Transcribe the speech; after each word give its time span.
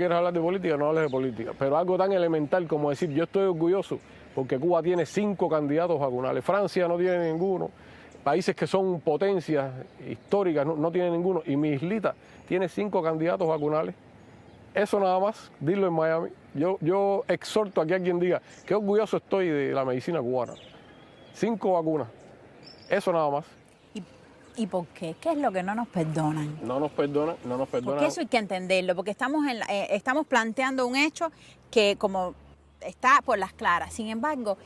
quieres 0.00 0.16
hablar 0.16 0.32
de 0.32 0.40
política, 0.40 0.76
no 0.76 0.88
hables 0.88 1.04
de 1.04 1.10
política. 1.10 1.52
Pero 1.58 1.76
algo 1.76 1.96
tan 1.96 2.12
elemental 2.12 2.66
como 2.66 2.90
decir, 2.90 3.10
yo 3.10 3.24
estoy 3.24 3.44
orgulloso 3.44 3.98
porque 4.34 4.58
Cuba 4.58 4.82
tiene 4.82 5.06
cinco 5.06 5.48
candidatos 5.48 6.00
vacunales, 6.00 6.44
Francia 6.44 6.88
no 6.88 6.96
tiene 6.96 7.32
ninguno, 7.32 7.70
países 8.22 8.54
que 8.54 8.66
son 8.66 9.00
potencias 9.00 9.72
históricas 10.08 10.64
no, 10.66 10.76
no 10.76 10.90
tienen 10.90 11.12
ninguno, 11.12 11.42
y 11.44 11.56
mi 11.56 11.70
islita 11.70 12.14
tiene 12.48 12.68
cinco 12.68 13.02
candidatos 13.02 13.46
vacunales. 13.46 13.94
Eso 14.72 15.00
nada 15.00 15.18
más, 15.18 15.50
dilo 15.58 15.88
en 15.88 15.92
Miami. 15.92 16.30
Yo, 16.54 16.78
yo 16.80 17.24
exhorto 17.28 17.80
aquí 17.80 17.92
a 17.92 18.00
quien 18.00 18.20
diga, 18.20 18.40
qué 18.64 18.74
orgulloso 18.74 19.16
estoy 19.16 19.48
de 19.48 19.72
la 19.72 19.84
medicina 19.84 20.20
cubana. 20.20 20.54
Cinco 21.32 21.72
vacunas. 21.72 22.08
Eso 22.88 23.12
nada 23.12 23.30
más. 23.30 23.59
¿Y, 24.56 24.66
por 24.66 24.86
qué? 24.88 25.14
¿Qué 25.20 25.32
es 25.32 25.38
lo 25.38 25.50
que 25.52 25.62
no 25.62 25.74
nos 25.74 25.88
perdonan? 25.88 26.58
No 26.62 26.80
nos 26.80 26.90
perdonan, 26.90 27.36
no 27.44 27.56
nos 27.56 27.68
perdonan. 27.68 27.94
Porque 27.94 28.06
eso 28.08 28.20
hay 28.20 28.26
que 28.26 28.36
entenderlo, 28.38 28.94
porque 28.94 29.10
estamos, 29.10 29.46
en 29.46 29.58
la- 29.60 29.66
eh, 29.66 29.88
estamos 29.94 30.26
planteando 30.26 30.86
un 30.86 30.96
hecho 30.96 31.30
que 31.70 31.96
como 31.98 32.34
está 32.80 33.22
por 33.24 33.38
las 33.38 33.52
claras. 33.52 33.94
Sin 33.94 34.08
embargo, 34.08 34.58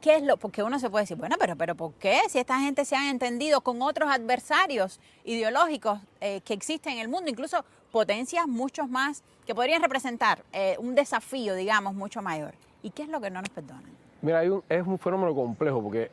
¿qué 0.00 0.16
es 0.16 0.22
lo? 0.22 0.36
Porque 0.36 0.62
uno 0.62 0.78
se 0.78 0.90
puede 0.90 1.04
decir, 1.04 1.16
bueno, 1.16 1.36
pero, 1.38 1.56
pero 1.56 1.74
¿por 1.74 1.92
qué? 1.94 2.18
Si 2.28 2.38
esta 2.38 2.58
gente 2.60 2.84
se 2.84 2.96
han 2.96 3.06
entendido 3.06 3.60
con 3.62 3.80
otros 3.82 4.10
adversarios 4.10 5.00
ideológicos 5.24 5.98
eh, 6.20 6.40
que 6.42 6.52
existen 6.54 6.94
en 6.94 6.98
el 7.00 7.08
mundo, 7.08 7.30
incluso 7.30 7.64
potencias 7.92 8.46
muchos 8.46 8.88
más, 8.88 9.22
que 9.46 9.54
podrían 9.54 9.80
representar 9.82 10.42
eh, 10.52 10.76
un 10.78 10.94
desafío, 10.94 11.54
digamos, 11.54 11.94
mucho 11.94 12.20
mayor. 12.22 12.54
¿Y 12.82 12.90
qué 12.90 13.02
es 13.04 13.08
lo 13.08 13.20
que 13.20 13.30
no 13.30 13.40
nos 13.40 13.48
perdonan? 13.50 13.84
Mira, 14.20 14.40
hay 14.40 14.48
un- 14.48 14.62
es 14.68 14.86
un 14.86 14.98
fenómeno 14.98 15.34
complejo 15.34 15.82
porque 15.82 16.10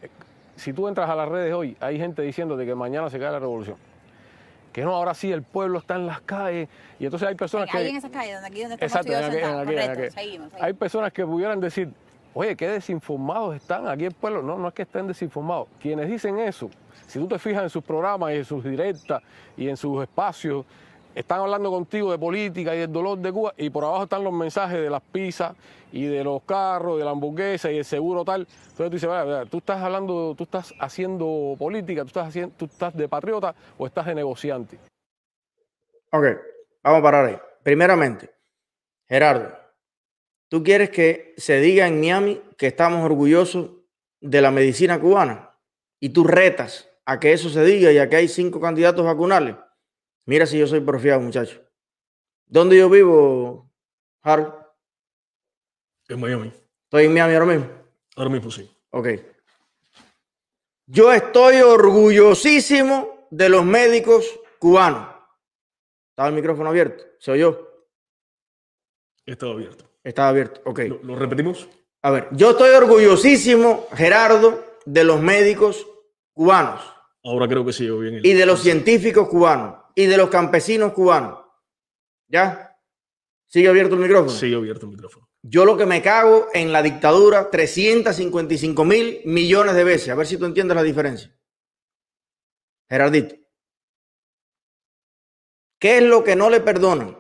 si 0.55 0.73
tú 0.73 0.87
entras 0.87 1.09
a 1.09 1.15
las 1.15 1.27
redes 1.27 1.53
hoy, 1.53 1.77
hay 1.79 1.97
gente 1.97 2.21
diciéndote 2.21 2.65
que 2.65 2.75
mañana 2.75 3.09
se 3.09 3.19
cae 3.19 3.31
la 3.31 3.39
revolución. 3.39 3.77
Que 4.71 4.83
no, 4.83 4.93
ahora 4.93 5.13
sí, 5.13 5.31
el 5.31 5.43
pueblo 5.43 5.79
está 5.79 5.95
en 5.95 6.05
las 6.05 6.19
calles. 6.21 6.67
Y 6.99 7.05
entonces 7.05 7.29
hay 7.29 7.35
personas 7.35 7.69
que... 7.71 7.77
Ahí 7.77 7.89
en 7.89 7.95
esa 7.95 8.09
calle, 8.09 8.33
donde 8.33 8.47
aquí 8.47 8.61
donde 8.61 8.75
estamos 8.75 9.05
Exacto, 9.05 9.37
en 9.37 9.61
seguimos, 9.71 10.13
seguimos. 10.13 10.49
Hay 10.59 10.73
personas 10.73 11.13
que 11.13 11.25
pudieran 11.25 11.61
decir, 11.61 11.93
oye, 12.33 12.55
qué 12.57 12.67
desinformados 12.67 13.55
están 13.55 13.87
aquí 13.87 14.05
el 14.05 14.13
pueblo. 14.13 14.41
No, 14.41 14.57
no 14.57 14.67
es 14.67 14.73
que 14.73 14.81
estén 14.81 15.07
desinformados. 15.07 15.69
Quienes 15.79 16.09
dicen 16.09 16.37
eso, 16.39 16.69
si 17.07 17.19
tú 17.19 17.27
te 17.27 17.39
fijas 17.39 17.63
en 17.63 17.69
sus 17.69 17.83
programas 17.83 18.33
y 18.33 18.35
en 18.35 18.45
sus 18.45 18.63
directas 18.63 19.23
y 19.55 19.69
en 19.69 19.77
sus 19.77 20.01
espacios, 20.01 20.65
están 21.15 21.39
hablando 21.39 21.71
contigo 21.71 22.11
de 22.11 22.19
política 22.19 22.75
y 22.75 22.79
del 22.79 22.91
dolor 22.91 23.17
de 23.17 23.31
Cuba 23.31 23.53
y 23.57 23.69
por 23.69 23.85
abajo 23.85 24.03
están 24.03 24.23
los 24.23 24.33
mensajes 24.33 24.79
de 24.79 24.89
las 24.89 25.01
pizzas 25.01 25.55
y 25.91 26.05
de 26.05 26.23
los 26.23 26.43
carros, 26.43 26.99
de 26.99 27.05
la 27.05 27.11
hamburguesa 27.11 27.71
y 27.71 27.77
el 27.77 27.85
seguro 27.85 28.25
tal. 28.25 28.41
Entonces 28.41 28.87
tú 28.87 28.89
dices, 28.89 29.09
"Vaya, 29.09 29.23
vaya, 29.23 29.45
tú 29.49 29.59
estás 29.59 29.81
hablando, 29.81 30.35
tú 30.37 30.43
estás 30.43 30.73
haciendo 30.79 31.55
política, 31.57 32.01
tú 32.01 32.07
estás, 32.07 32.27
haciendo, 32.27 32.53
tú 32.57 32.65
estás 32.65 32.95
de 32.95 33.07
patriota 33.07 33.55
o 33.77 33.87
estás 33.87 34.05
de 34.05 34.15
negociante. 34.15 34.77
Ok, 36.11 36.25
vamos 36.83 36.99
a 36.99 37.03
parar 37.03 37.25
ahí. 37.25 37.37
Primeramente, 37.63 38.29
Gerardo, 39.07 39.57
¿tú 40.49 40.63
quieres 40.63 40.89
que 40.89 41.33
se 41.37 41.59
diga 41.61 41.87
en 41.87 41.99
Miami 41.99 42.41
que 42.57 42.67
estamos 42.67 43.03
orgullosos 43.03 43.71
de 44.19 44.41
la 44.41 44.51
medicina 44.51 44.99
cubana? 44.99 45.51
Y 45.99 46.09
tú 46.09 46.25
retas 46.25 46.89
a 47.05 47.19
que 47.19 47.33
eso 47.33 47.49
se 47.49 47.63
diga 47.63 47.91
y 47.91 47.99
a 47.99 48.09
que 48.09 48.17
hay 48.17 48.27
cinco 48.27 48.59
candidatos 48.59 49.05
vacunales. 49.05 49.55
Mira 50.25 50.45
si 50.45 50.57
yo 50.57 50.67
soy 50.67 50.79
porfiado, 50.81 51.21
muchacho. 51.21 51.61
¿Dónde 52.47 52.77
yo 52.77 52.89
vivo, 52.89 53.71
Harold? 54.21 54.53
En 56.07 56.19
Miami. 56.19 56.51
Estoy 56.83 57.05
en 57.05 57.13
Miami 57.13 57.33
ahora 57.33 57.45
mismo. 57.45 57.69
Ahora 58.15 58.29
mismo 58.29 58.51
sí. 58.51 58.69
Ok. 58.91 59.07
Yo 60.87 61.11
estoy 61.11 61.57
orgullosísimo 61.61 63.27
de 63.31 63.49
los 63.49 63.65
médicos 63.65 64.39
cubanos. 64.59 65.09
¿Estaba 66.11 66.29
el 66.29 66.35
micrófono 66.35 66.69
abierto? 66.69 67.03
¿Se 67.19 67.31
oyó? 67.31 67.85
Estaba 69.25 69.53
abierto. 69.53 69.89
Estaba 70.03 70.29
abierto. 70.29 70.61
Ok. 70.65 70.79
¿Lo, 70.81 71.03
lo 71.03 71.15
repetimos? 71.15 71.67
A 72.03 72.11
ver, 72.11 72.27
yo 72.31 72.51
estoy 72.51 72.69
orgullosísimo, 72.69 73.87
Gerardo, 73.93 74.63
de 74.85 75.03
los 75.03 75.19
médicos 75.19 75.87
cubanos 76.33 76.81
Ahora 77.23 77.47
creo 77.47 77.65
que 77.65 77.73
sí, 77.73 77.89
bien. 77.89 78.15
el- 78.17 78.25
y 78.25 78.33
de 78.33 78.45
los 78.45 78.61
científicos 78.61 79.27
cubanos 79.27 79.83
y 79.95 80.05
de 80.05 80.17
los 80.17 80.29
campesinos 80.29 80.93
cubanos. 80.93 81.39
¿Ya? 82.27 82.77
¿Sigue 83.47 83.69
abierto 83.69 83.95
el 83.95 84.01
micrófono? 84.01 84.31
Sigue 84.31 84.55
abierto 84.55 84.85
el 84.85 84.91
micrófono. 84.91 85.29
Yo 85.41 85.63
lo 85.63 85.77
que 85.77 85.85
me 85.85 86.01
cago 86.01 86.47
en 86.53 86.73
la 86.73 86.81
dictadura 86.81 87.49
355 87.49 88.83
mil 88.83 89.21
millones 89.25 89.75
de 89.75 89.83
veces. 89.83 90.09
A 90.09 90.15
ver 90.15 90.27
si 90.27 90.37
tú 90.37 90.45
entiendes 90.45 90.75
la 90.75 90.83
diferencia. 90.83 91.33
Gerardito. 92.89 93.35
¿Qué 95.79 95.97
es 95.97 96.03
lo 96.03 96.23
que 96.23 96.35
no 96.35 96.49
le 96.49 96.61
perdonan? 96.61 97.15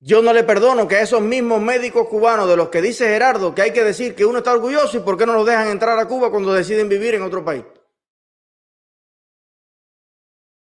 Yo 0.00 0.20
no 0.20 0.32
le 0.32 0.42
perdono 0.42 0.88
que 0.88 0.96
a 0.96 1.02
esos 1.02 1.20
mismos 1.20 1.62
médicos 1.62 2.08
cubanos 2.08 2.48
de 2.48 2.56
los 2.56 2.70
que 2.70 2.82
dice 2.82 3.06
Gerardo 3.06 3.54
que 3.54 3.62
hay 3.62 3.72
que 3.72 3.84
decir 3.84 4.16
que 4.16 4.24
uno 4.24 4.38
está 4.38 4.52
orgulloso 4.52 4.96
y 4.96 5.00
por 5.00 5.16
qué 5.16 5.24
no 5.24 5.34
los 5.34 5.46
dejan 5.46 5.68
entrar 5.68 5.96
a 5.96 6.08
Cuba 6.08 6.28
cuando 6.28 6.52
deciden 6.52 6.88
vivir 6.88 7.14
en 7.14 7.22
otro 7.22 7.44
país. 7.44 7.62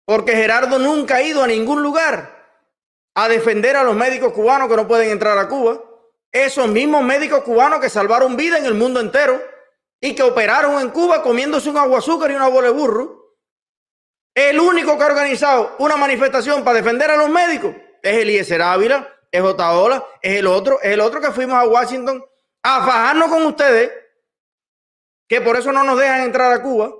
Porque 0.09 0.35
Gerardo 0.35 0.79
nunca 0.79 1.17
ha 1.17 1.21
ido 1.21 1.43
a 1.43 1.47
ningún 1.47 1.83
lugar 1.83 2.35
a 3.13 3.29
defender 3.29 3.75
a 3.75 3.83
los 3.83 3.95
médicos 3.95 4.33
cubanos 4.33 4.67
que 4.67 4.75
no 4.75 4.87
pueden 4.87 5.11
entrar 5.11 5.37
a 5.37 5.47
Cuba. 5.47 5.83
Esos 6.31 6.67
mismos 6.67 7.03
médicos 7.03 7.43
cubanos 7.43 7.79
que 7.79 7.91
salvaron 7.91 8.35
vida 8.35 8.57
en 8.57 8.65
el 8.65 8.73
mundo 8.73 8.99
entero 8.99 9.39
y 10.01 10.15
que 10.15 10.23
operaron 10.23 10.81
en 10.81 10.89
Cuba 10.89 11.21
comiéndose 11.21 11.69
un 11.69 11.77
agua 11.77 11.99
azúcar 11.99 12.31
y 12.31 12.33
una 12.33 12.47
bola 12.47 12.69
de 12.69 12.73
burro. 12.73 13.35
El 14.33 14.59
único 14.59 14.97
que 14.97 15.03
ha 15.03 15.07
organizado 15.09 15.75
una 15.77 15.95
manifestación 15.95 16.63
para 16.63 16.77
defender 16.77 17.11
a 17.11 17.15
los 17.15 17.29
médicos 17.29 17.75
es 18.01 18.17
Eliezer 18.17 18.63
Ávila, 18.63 19.07
es 19.31 19.41
Otaola, 19.43 20.03
es 20.23 20.39
el 20.39 20.47
otro, 20.47 20.81
es 20.81 20.91
el 20.91 21.01
otro 21.01 21.21
que 21.21 21.29
fuimos 21.29 21.55
a 21.55 21.67
Washington 21.67 22.25
a 22.63 22.83
fajarnos 22.83 23.29
con 23.29 23.45
ustedes, 23.45 23.91
que 25.27 25.39
por 25.39 25.55
eso 25.55 25.71
no 25.71 25.83
nos 25.83 25.99
dejan 25.99 26.21
entrar 26.21 26.51
a 26.51 26.63
Cuba, 26.63 26.95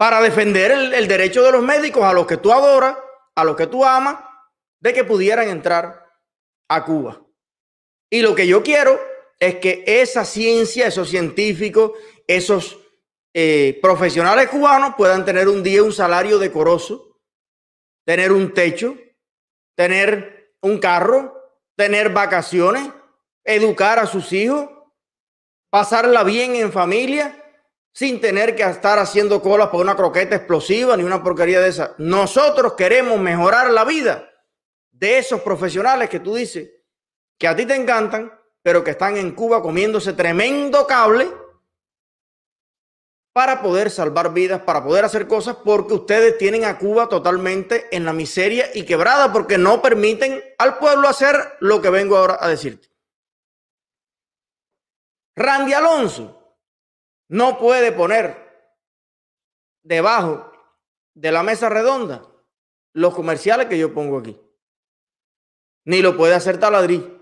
para 0.00 0.22
defender 0.22 0.70
el, 0.70 1.08
derecho 1.08 1.42
de 1.42 1.52
los 1.52 1.62
médicos 1.62 2.02
a 2.04 2.14
los 2.14 2.26
que 2.26 2.38
tú 2.38 2.50
adoras, 2.50 2.96
a 3.34 3.44
los 3.44 3.54
que 3.54 3.66
tú 3.66 3.84
amas, 3.84 4.16
de 4.80 4.94
que 4.94 5.04
pudieran 5.04 5.50
entrar 5.50 6.06
a 6.70 6.84
Cuba. 6.86 7.20
Y 8.08 8.22
lo 8.22 8.34
que 8.34 8.46
yo 8.46 8.62
quiero 8.62 8.98
es 9.38 9.56
que 9.56 9.84
esa 9.86 10.24
ciencia, 10.24 10.86
esos 10.86 11.10
científicos, 11.10 11.92
esos 12.26 12.78
eh, 13.34 13.78
profesionales 13.82 14.48
cubanos 14.48 14.94
puedan 14.96 15.26
tener 15.26 15.48
un 15.48 15.62
día 15.62 15.82
un 15.82 15.92
salario 15.92 16.38
decoroso, 16.38 17.18
tener 18.06 18.32
un 18.32 18.54
techo, 18.54 18.96
tener 19.76 20.54
un 20.62 20.78
carro, 20.78 21.60
tener 21.76 22.08
vacaciones, 22.08 22.88
educar 23.44 23.98
a 23.98 24.06
sus 24.06 24.32
hijos, 24.32 24.66
pasarla 25.68 26.24
bien 26.24 26.56
en 26.56 26.72
familia, 26.72 27.39
sin 27.92 28.20
tener 28.20 28.54
que 28.54 28.62
estar 28.62 28.98
haciendo 28.98 29.42
colas 29.42 29.68
por 29.68 29.80
una 29.80 29.96
croqueta 29.96 30.36
explosiva 30.36 30.96
ni 30.96 31.02
una 31.02 31.22
porquería 31.22 31.60
de 31.60 31.68
esa. 31.68 31.94
Nosotros 31.98 32.74
queremos 32.74 33.18
mejorar 33.18 33.70
la 33.70 33.84
vida 33.84 34.30
de 34.90 35.18
esos 35.18 35.40
profesionales 35.40 36.08
que 36.08 36.20
tú 36.20 36.34
dices 36.34 36.70
que 37.38 37.48
a 37.48 37.56
ti 37.56 37.66
te 37.66 37.74
encantan, 37.74 38.32
pero 38.62 38.84
que 38.84 38.92
están 38.92 39.16
en 39.16 39.32
Cuba 39.32 39.62
comiéndose 39.62 40.12
tremendo 40.12 40.86
cable 40.86 41.30
para 43.32 43.62
poder 43.62 43.90
salvar 43.90 44.34
vidas, 44.34 44.62
para 44.62 44.84
poder 44.84 45.04
hacer 45.04 45.26
cosas, 45.26 45.56
porque 45.64 45.94
ustedes 45.94 46.36
tienen 46.36 46.64
a 46.64 46.78
Cuba 46.78 47.08
totalmente 47.08 47.86
en 47.96 48.04
la 48.04 48.12
miseria 48.12 48.68
y 48.74 48.84
quebrada, 48.84 49.32
porque 49.32 49.56
no 49.56 49.80
permiten 49.80 50.42
al 50.58 50.78
pueblo 50.78 51.08
hacer 51.08 51.56
lo 51.60 51.80
que 51.80 51.90
vengo 51.90 52.16
ahora 52.16 52.38
a 52.40 52.48
decirte. 52.48 52.88
Randy 55.36 55.72
Alonso 55.72 56.39
no 57.30 57.58
puede 57.58 57.92
poner 57.92 58.36
debajo 59.84 60.52
de 61.14 61.30
la 61.30 61.44
mesa 61.44 61.68
redonda 61.68 62.26
los 62.92 63.14
comerciales 63.14 63.68
que 63.68 63.78
yo 63.78 63.94
pongo 63.94 64.18
aquí. 64.18 64.38
Ni 65.84 66.02
lo 66.02 66.16
puede 66.16 66.34
hacer 66.34 66.58
Taladrí, 66.58 67.18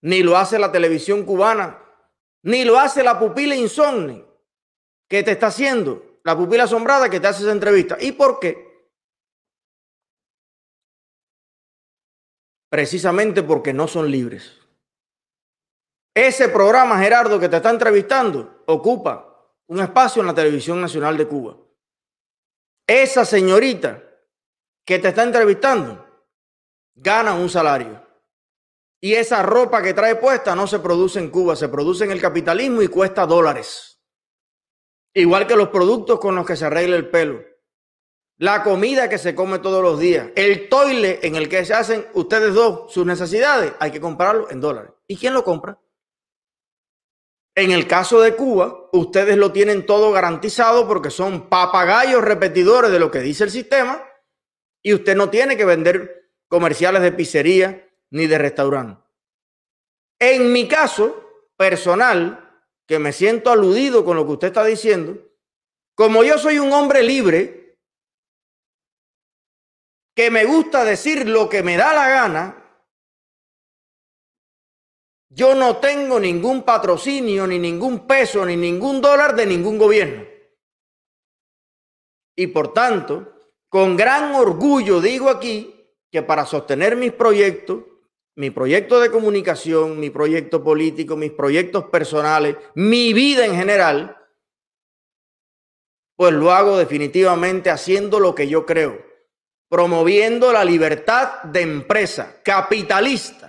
ni 0.00 0.22
lo 0.22 0.38
hace 0.38 0.58
la 0.58 0.72
televisión 0.72 1.24
cubana, 1.24 1.82
ni 2.44 2.64
lo 2.64 2.78
hace 2.78 3.02
la 3.02 3.18
pupila 3.18 3.54
insomne 3.54 4.24
que 5.06 5.22
te 5.22 5.32
está 5.32 5.48
haciendo, 5.48 6.18
la 6.24 6.34
pupila 6.34 6.64
asombrada 6.64 7.10
que 7.10 7.20
te 7.20 7.26
hace 7.26 7.42
esa 7.42 7.52
entrevista. 7.52 7.98
¿Y 8.00 8.12
por 8.12 8.40
qué? 8.40 8.88
Precisamente 12.70 13.42
porque 13.42 13.74
no 13.74 13.86
son 13.86 14.10
libres. 14.10 14.58
Ese 16.14 16.48
programa, 16.48 16.98
Gerardo, 16.98 17.38
que 17.38 17.50
te 17.50 17.56
está 17.56 17.68
entrevistando, 17.68 18.62
ocupa 18.66 19.25
un 19.68 19.80
espacio 19.80 20.20
en 20.20 20.28
la 20.28 20.34
televisión 20.34 20.80
nacional 20.80 21.16
de 21.16 21.26
Cuba. 21.26 21.56
Esa 22.86 23.24
señorita 23.24 24.02
que 24.84 24.98
te 24.98 25.08
está 25.08 25.24
entrevistando 25.24 26.06
gana 26.94 27.34
un 27.34 27.48
salario. 27.48 28.04
Y 29.00 29.14
esa 29.14 29.42
ropa 29.42 29.82
que 29.82 29.94
trae 29.94 30.16
puesta 30.16 30.54
no 30.54 30.66
se 30.66 30.78
produce 30.78 31.18
en 31.18 31.30
Cuba, 31.30 31.56
se 31.56 31.68
produce 31.68 32.04
en 32.04 32.12
el 32.12 32.20
capitalismo 32.20 32.82
y 32.82 32.88
cuesta 32.88 33.26
dólares. 33.26 34.00
Igual 35.12 35.46
que 35.46 35.56
los 35.56 35.68
productos 35.68 36.18
con 36.20 36.34
los 36.34 36.46
que 36.46 36.56
se 36.56 36.64
arregla 36.64 36.96
el 36.96 37.10
pelo. 37.10 37.44
la 38.38 38.62
comida 38.62 39.08
que 39.08 39.16
se 39.16 39.34
come 39.34 39.60
todos 39.60 39.82
los 39.82 39.98
días, 39.98 40.28
el 40.36 40.68
toile 40.68 41.20
en 41.22 41.36
el 41.36 41.48
que 41.48 41.64
se 41.64 41.72
hacen 41.72 42.06
ustedes 42.12 42.52
dos 42.52 42.92
sus 42.92 43.06
necesidades, 43.06 43.72
hay 43.78 43.90
que 43.90 44.00
comprarlo 44.00 44.50
en 44.50 44.60
dólares. 44.60 44.92
¿Y 45.06 45.16
quién 45.16 45.32
lo 45.32 45.42
compra? 45.42 45.78
En 47.56 47.70
el 47.70 47.88
caso 47.88 48.20
de 48.20 48.36
Cuba, 48.36 48.90
ustedes 48.92 49.38
lo 49.38 49.50
tienen 49.50 49.86
todo 49.86 50.12
garantizado 50.12 50.86
porque 50.86 51.08
son 51.08 51.48
papagayos 51.48 52.22
repetidores 52.22 52.90
de 52.90 52.98
lo 52.98 53.10
que 53.10 53.20
dice 53.20 53.44
el 53.44 53.50
sistema 53.50 54.06
y 54.82 54.92
usted 54.92 55.16
no 55.16 55.30
tiene 55.30 55.56
que 55.56 55.64
vender 55.64 56.32
comerciales 56.48 57.00
de 57.00 57.12
pizzería 57.12 57.88
ni 58.10 58.26
de 58.26 58.36
restaurante. 58.36 59.02
En 60.18 60.52
mi 60.52 60.68
caso 60.68 61.48
personal, 61.56 62.62
que 62.86 62.98
me 62.98 63.14
siento 63.14 63.50
aludido 63.50 64.04
con 64.04 64.18
lo 64.18 64.26
que 64.26 64.32
usted 64.32 64.48
está 64.48 64.64
diciendo, 64.64 65.18
como 65.94 66.24
yo 66.24 66.36
soy 66.36 66.58
un 66.58 66.72
hombre 66.72 67.02
libre, 67.02 67.78
que 70.14 70.30
me 70.30 70.44
gusta 70.44 70.84
decir 70.84 71.26
lo 71.26 71.48
que 71.48 71.62
me 71.62 71.78
da 71.78 71.94
la 71.94 72.08
gana, 72.10 72.55
yo 75.36 75.54
no 75.54 75.76
tengo 75.76 76.18
ningún 76.18 76.62
patrocinio, 76.62 77.46
ni 77.46 77.58
ningún 77.58 78.06
peso, 78.06 78.46
ni 78.46 78.56
ningún 78.56 79.02
dólar 79.02 79.36
de 79.36 79.44
ningún 79.44 79.76
gobierno. 79.76 80.24
Y 82.34 82.46
por 82.46 82.72
tanto, 82.72 83.50
con 83.68 83.98
gran 83.98 84.34
orgullo 84.34 84.98
digo 84.98 85.28
aquí 85.28 85.74
que 86.10 86.22
para 86.22 86.46
sostener 86.46 86.96
mis 86.96 87.12
proyectos, 87.12 87.84
mi 88.34 88.48
proyecto 88.48 88.98
de 88.98 89.10
comunicación, 89.10 90.00
mi 90.00 90.08
proyecto 90.08 90.64
político, 90.64 91.16
mis 91.16 91.32
proyectos 91.32 91.84
personales, 91.84 92.56
mi 92.74 93.12
vida 93.12 93.44
en 93.44 93.56
general, 93.56 94.16
pues 96.16 96.32
lo 96.32 96.50
hago 96.50 96.78
definitivamente 96.78 97.68
haciendo 97.68 98.20
lo 98.20 98.34
que 98.34 98.48
yo 98.48 98.64
creo, 98.64 99.04
promoviendo 99.68 100.50
la 100.50 100.64
libertad 100.64 101.42
de 101.42 101.60
empresa 101.60 102.40
capitalista 102.42 103.45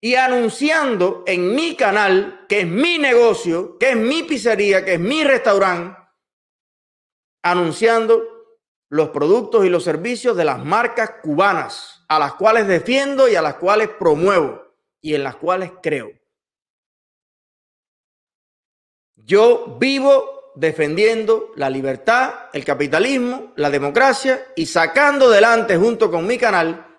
y 0.00 0.14
anunciando 0.14 1.22
en 1.26 1.54
mi 1.54 1.76
canal, 1.76 2.46
que 2.48 2.60
es 2.60 2.66
mi 2.66 2.98
negocio, 2.98 3.76
que 3.78 3.90
es 3.90 3.96
mi 3.96 4.22
pizzería, 4.22 4.84
que 4.84 4.94
es 4.94 5.00
mi 5.00 5.22
restaurante, 5.24 5.98
anunciando 7.42 8.22
los 8.88 9.10
productos 9.10 9.64
y 9.64 9.68
los 9.68 9.84
servicios 9.84 10.36
de 10.36 10.44
las 10.44 10.64
marcas 10.64 11.16
cubanas, 11.22 12.04
a 12.08 12.18
las 12.18 12.34
cuales 12.34 12.66
defiendo 12.66 13.28
y 13.28 13.36
a 13.36 13.42
las 13.42 13.54
cuales 13.54 13.88
promuevo 13.88 14.62
y 15.00 15.14
en 15.14 15.22
las 15.22 15.36
cuales 15.36 15.70
creo. 15.82 16.10
Yo 19.16 19.76
vivo 19.78 20.52
defendiendo 20.56 21.52
la 21.56 21.70
libertad, 21.70 22.48
el 22.52 22.64
capitalismo, 22.64 23.52
la 23.56 23.70
democracia 23.70 24.46
y 24.56 24.66
sacando 24.66 25.26
adelante 25.26 25.76
junto 25.76 26.10
con 26.10 26.26
mi 26.26 26.36
canal 26.38 26.89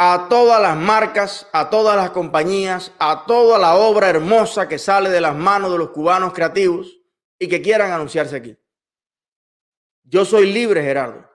a 0.00 0.28
todas 0.28 0.62
las 0.62 0.76
marcas, 0.76 1.48
a 1.52 1.68
todas 1.68 1.96
las 1.96 2.10
compañías, 2.10 2.92
a 3.00 3.24
toda 3.26 3.58
la 3.58 3.74
obra 3.74 4.08
hermosa 4.08 4.68
que 4.68 4.78
sale 4.78 5.10
de 5.10 5.20
las 5.20 5.34
manos 5.34 5.72
de 5.72 5.78
los 5.78 5.90
cubanos 5.90 6.32
creativos 6.32 7.00
y 7.36 7.48
que 7.48 7.60
quieran 7.60 7.90
anunciarse 7.90 8.36
aquí. 8.36 8.56
Yo 10.04 10.24
soy 10.24 10.52
libre, 10.52 10.82
Gerardo. 10.82 11.28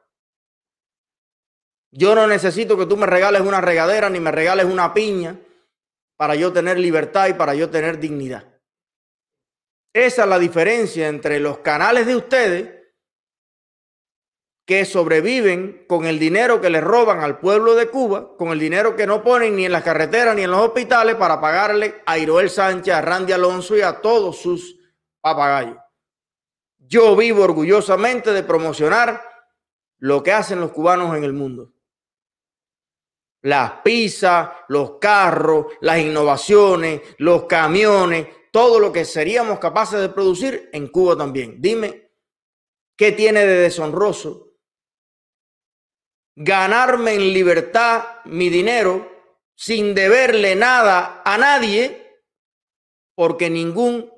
Yo 1.91 2.15
no 2.15 2.25
necesito 2.25 2.77
que 2.77 2.85
tú 2.85 2.95
me 2.95 3.05
regales 3.05 3.41
una 3.41 3.59
regadera 3.59 4.09
ni 4.09 4.21
me 4.21 4.31
regales 4.31 4.65
una 4.65 4.93
piña 4.93 5.37
para 6.15 6.35
yo 6.35 6.53
tener 6.53 6.79
libertad 6.79 7.27
y 7.27 7.33
para 7.33 7.53
yo 7.55 7.69
tener 7.69 7.99
dignidad. 7.99 8.45
Esa 9.91 10.23
es 10.23 10.29
la 10.29 10.39
diferencia 10.39 11.09
entre 11.09 11.39
los 11.39 11.59
canales 11.59 12.07
de 12.07 12.15
ustedes 12.15 12.82
que 14.65 14.85
sobreviven 14.85 15.85
con 15.87 16.05
el 16.05 16.19
dinero 16.19 16.61
que 16.61 16.69
le 16.69 16.79
roban 16.79 17.19
al 17.19 17.39
pueblo 17.39 17.75
de 17.75 17.89
Cuba, 17.89 18.37
con 18.37 18.49
el 18.49 18.59
dinero 18.59 18.95
que 18.95 19.05
no 19.05 19.21
ponen 19.21 19.57
ni 19.57 19.65
en 19.65 19.73
las 19.73 19.83
carreteras 19.83 20.35
ni 20.35 20.43
en 20.43 20.51
los 20.51 20.61
hospitales 20.61 21.15
para 21.15 21.41
pagarle 21.41 22.01
a 22.05 22.17
Iroel 22.17 22.49
Sánchez, 22.49 22.93
a 22.93 23.01
Randy 23.01 23.33
Alonso 23.33 23.75
y 23.75 23.81
a 23.81 23.99
todos 23.99 24.37
sus 24.37 24.79
papagayos. 25.19 25.77
Yo 26.79 27.15
vivo 27.15 27.43
orgullosamente 27.43 28.31
de 28.31 28.43
promocionar 28.43 29.21
lo 29.97 30.23
que 30.23 30.31
hacen 30.31 30.61
los 30.61 30.71
cubanos 30.71 31.15
en 31.17 31.23
el 31.23 31.33
mundo. 31.33 31.73
Las 33.41 33.81
pizzas, 33.83 34.49
los 34.69 34.97
carros, 34.99 35.65
las 35.81 35.99
innovaciones, 35.99 37.01
los 37.17 37.43
camiones, 37.45 38.27
todo 38.51 38.79
lo 38.79 38.93
que 38.93 39.03
seríamos 39.03 39.59
capaces 39.59 39.99
de 39.99 40.07
producir 40.07 40.69
en 40.71 40.87
Cuba 40.87 41.17
también. 41.17 41.57
Dime, 41.59 42.11
¿qué 42.95 43.11
tiene 43.11 43.45
de 43.45 43.57
deshonroso 43.57 44.52
ganarme 46.35 47.13
en 47.13 47.33
libertad 47.33 48.21
mi 48.25 48.49
dinero 48.49 49.11
sin 49.55 49.93
deberle 49.93 50.55
nada 50.55 51.21
a 51.23 51.37
nadie, 51.37 52.21
porque 53.15 53.49
ningún 53.49 54.11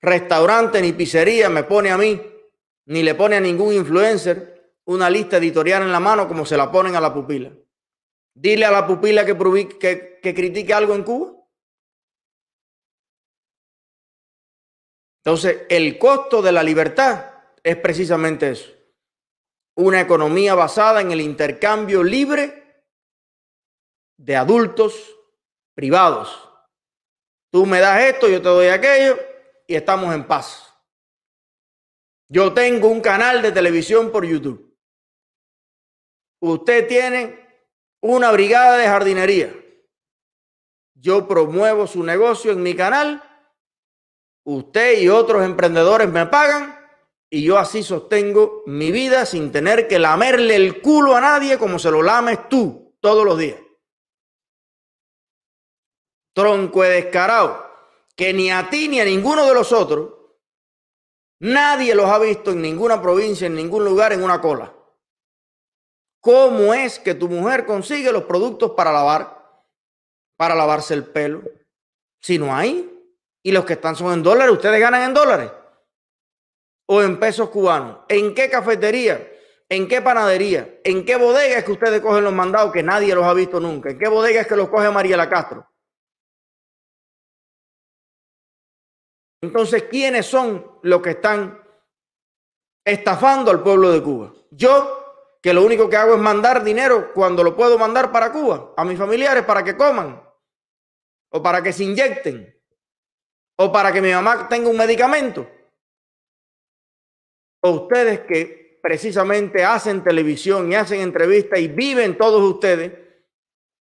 restaurante 0.00 0.80
ni 0.80 0.92
pizzería 0.92 1.50
me 1.50 1.64
pone 1.64 1.90
a 1.90 1.98
mí, 1.98 2.20
ni 2.86 3.02
le 3.02 3.14
pone 3.14 3.36
a 3.36 3.40
ningún 3.40 3.74
influencer 3.74 4.74
una 4.86 5.10
lista 5.10 5.36
editorial 5.36 5.82
en 5.82 5.92
la 5.92 6.00
mano 6.00 6.26
como 6.26 6.46
se 6.46 6.56
la 6.56 6.72
ponen 6.72 6.96
a 6.96 7.00
la 7.00 7.12
pupila. 7.12 7.52
Dile 8.34 8.64
a 8.64 8.70
la 8.70 8.86
pupila 8.86 9.26
que, 9.26 9.36
que, 9.78 10.20
que 10.22 10.34
critique 10.34 10.72
algo 10.72 10.94
en 10.94 11.04
Cuba. 11.04 11.36
Entonces, 15.22 15.66
el 15.68 15.98
costo 15.98 16.40
de 16.40 16.50
la 16.50 16.62
libertad 16.62 17.26
es 17.62 17.76
precisamente 17.76 18.50
eso 18.50 18.79
una 19.80 20.00
economía 20.00 20.54
basada 20.54 21.00
en 21.00 21.10
el 21.10 21.20
intercambio 21.20 22.02
libre 22.02 22.84
de 24.18 24.36
adultos 24.36 25.16
privados. 25.74 26.48
Tú 27.50 27.64
me 27.64 27.80
das 27.80 28.02
esto, 28.02 28.28
yo 28.28 28.42
te 28.42 28.48
doy 28.48 28.68
aquello 28.68 29.18
y 29.66 29.74
estamos 29.74 30.14
en 30.14 30.26
paz. 30.26 30.66
Yo 32.28 32.52
tengo 32.52 32.88
un 32.88 33.00
canal 33.00 33.42
de 33.42 33.52
televisión 33.52 34.12
por 34.12 34.24
YouTube. 34.24 34.76
Usted 36.42 36.86
tiene 36.86 37.48
una 38.02 38.30
brigada 38.32 38.76
de 38.76 38.86
jardinería. 38.86 39.54
Yo 40.94 41.26
promuevo 41.26 41.86
su 41.86 42.04
negocio 42.04 42.52
en 42.52 42.62
mi 42.62 42.74
canal. 42.76 43.22
Usted 44.44 45.00
y 45.00 45.08
otros 45.08 45.42
emprendedores 45.42 46.08
me 46.08 46.26
pagan 46.26 46.79
y 47.32 47.44
yo 47.44 47.58
así 47.58 47.84
sostengo 47.84 48.64
mi 48.66 48.90
vida 48.90 49.24
sin 49.24 49.52
tener 49.52 49.86
que 49.86 50.00
lamerle 50.00 50.56
el 50.56 50.82
culo 50.82 51.14
a 51.14 51.20
nadie 51.20 51.58
como 51.58 51.78
se 51.78 51.90
lo 51.90 52.02
lames 52.02 52.48
tú 52.48 52.96
todos 53.00 53.24
los 53.24 53.38
días. 53.38 53.60
Tronco 56.34 56.82
de 56.82 56.90
descarado, 56.90 57.64
que 58.16 58.32
ni 58.32 58.50
a 58.50 58.68
ti 58.68 58.88
ni 58.88 59.00
a 59.00 59.04
ninguno 59.04 59.46
de 59.46 59.54
los 59.54 59.72
otros, 59.72 60.12
nadie 61.38 61.94
los 61.94 62.10
ha 62.10 62.18
visto 62.18 62.50
en 62.50 62.62
ninguna 62.62 63.00
provincia, 63.00 63.46
en 63.46 63.54
ningún 63.54 63.84
lugar, 63.84 64.12
en 64.12 64.24
una 64.24 64.40
cola. 64.40 64.74
¿Cómo 66.20 66.74
es 66.74 66.98
que 66.98 67.14
tu 67.14 67.28
mujer 67.28 67.64
consigue 67.64 68.12
los 68.12 68.24
productos 68.24 68.72
para 68.72 68.92
lavar, 68.92 69.64
para 70.36 70.54
lavarse 70.54 70.94
el 70.94 71.06
pelo? 71.06 71.42
Si 72.20 72.38
no 72.38 72.54
hay, 72.54 72.90
y 73.42 73.52
los 73.52 73.64
que 73.64 73.74
están 73.74 73.96
son 73.96 74.12
en 74.12 74.22
dólares, 74.22 74.52
ustedes 74.52 74.80
ganan 74.80 75.02
en 75.02 75.14
dólares 75.14 75.50
o 76.92 77.02
en 77.02 77.20
pesos 77.20 77.50
cubanos? 77.50 77.98
¿En 78.08 78.34
qué 78.34 78.50
cafetería? 78.50 79.24
¿En 79.68 79.86
qué 79.86 80.02
panadería? 80.02 80.80
¿En 80.82 81.04
qué 81.04 81.14
bodega 81.14 81.58
es 81.58 81.64
que 81.64 81.70
ustedes 81.70 82.00
cogen 82.00 82.24
los 82.24 82.32
mandados 82.32 82.72
que 82.72 82.82
nadie 82.82 83.14
los 83.14 83.24
ha 83.24 83.32
visto 83.32 83.60
nunca? 83.60 83.90
¿En 83.90 83.98
qué 83.98 84.08
bodega 84.08 84.40
es 84.40 84.48
que 84.48 84.56
los 84.56 84.68
coge 84.68 84.90
Mariela 84.90 85.30
Castro? 85.30 85.64
Entonces, 89.40 89.84
¿quiénes 89.84 90.26
son 90.26 90.80
los 90.82 91.00
que 91.00 91.10
están 91.10 91.62
estafando 92.84 93.52
al 93.52 93.62
pueblo 93.62 93.92
de 93.92 94.02
Cuba? 94.02 94.34
Yo, 94.50 95.38
que 95.40 95.54
lo 95.54 95.64
único 95.64 95.88
que 95.88 95.96
hago 95.96 96.14
es 96.14 96.20
mandar 96.20 96.64
dinero 96.64 97.12
cuando 97.14 97.44
lo 97.44 97.54
puedo 97.54 97.78
mandar 97.78 98.10
para 98.10 98.32
Cuba, 98.32 98.74
a 98.76 98.84
mis 98.84 98.98
familiares 98.98 99.44
para 99.44 99.62
que 99.62 99.76
coman, 99.76 100.20
o 101.30 101.40
para 101.40 101.62
que 101.62 101.72
se 101.72 101.84
inyecten, 101.84 102.60
o 103.58 103.70
para 103.70 103.92
que 103.92 104.02
mi 104.02 104.10
mamá 104.10 104.48
tenga 104.48 104.68
un 104.68 104.76
medicamento 104.76 105.59
ustedes 107.68 108.20
que 108.20 108.78
precisamente 108.82 109.64
hacen 109.64 110.02
televisión 110.02 110.72
y 110.72 110.74
hacen 110.74 111.00
entrevistas 111.00 111.58
y 111.58 111.68
viven 111.68 112.16
todos 112.16 112.42
ustedes 112.42 112.92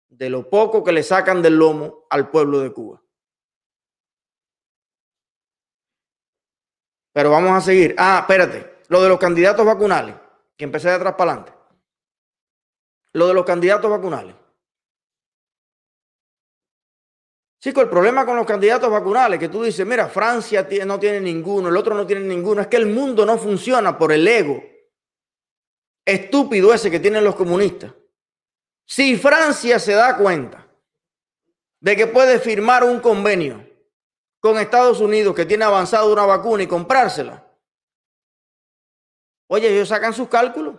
de 0.09 0.31
lo 0.31 0.49
poco 0.49 0.83
que 0.83 0.93
le 0.93 1.03
sacan 1.03 1.43
del 1.43 1.57
lomo 1.57 2.07
al 2.11 2.31
pueblo 2.31 2.61
de 2.61 2.73
Cuba. 2.73 3.03
Pero 7.13 7.31
vamos 7.31 7.53
a 7.53 7.61
seguir. 7.61 7.95
Ah, 7.99 8.19
espérate. 8.21 8.79
Lo 8.89 9.03
de 9.03 9.09
los 9.09 9.19
candidatos 9.19 9.65
vacunales, 9.65 10.15
que 10.57 10.65
empecé 10.65 10.89
de 10.89 10.95
atrás 10.95 11.15
para 11.17 11.33
adelante. 11.33 11.53
Lo 13.13 13.27
de 13.27 13.35
los 13.35 13.45
candidatos 13.45 13.91
vacunales. 13.91 14.35
Chico, 17.61 17.81
el 17.81 17.89
problema 17.89 18.25
con 18.25 18.37
los 18.37 18.47
candidatos 18.47 18.89
vacunales, 18.91 19.41
que 19.41 19.49
tú 19.49 19.65
dices, 19.65 19.85
mira, 19.85 20.09
Francia 20.09 20.67
no 20.87 21.01
tiene 21.01 21.21
ninguno, 21.21 21.69
el 21.69 21.77
otro 21.77 21.95
no 21.95 22.07
tiene 22.07 22.23
ninguno, 22.23 22.61
es 22.61 22.69
que 22.69 22.77
el 22.77 22.87
mundo 22.87 23.27
no 23.27 23.37
funciona 23.37 23.99
por 23.99 24.13
el 24.13 24.27
ego 24.27 24.63
estúpido 26.05 26.73
ese 26.73 26.91
que 26.91 27.01
tienen 27.01 27.25
los 27.25 27.35
comunistas. 27.35 27.93
Si 28.87 29.17
Francia 29.17 29.79
se 29.79 29.93
da 29.93 30.17
cuenta 30.17 30.67
de 31.81 31.97
que 31.97 32.07
puede 32.07 32.39
firmar 32.39 32.85
un 32.85 33.01
convenio 33.01 33.69
con 34.41 34.57
Estados 34.57 35.01
Unidos 35.01 35.35
que 35.35 35.45
tiene 35.45 35.65
avanzado 35.65 36.13
una 36.13 36.25
vacuna 36.25 36.63
y 36.63 36.67
comprársela, 36.69 37.45
oye, 39.49 39.69
ellos 39.69 39.89
sacan 39.89 40.15
sus 40.15 40.29
cálculos. 40.29 40.77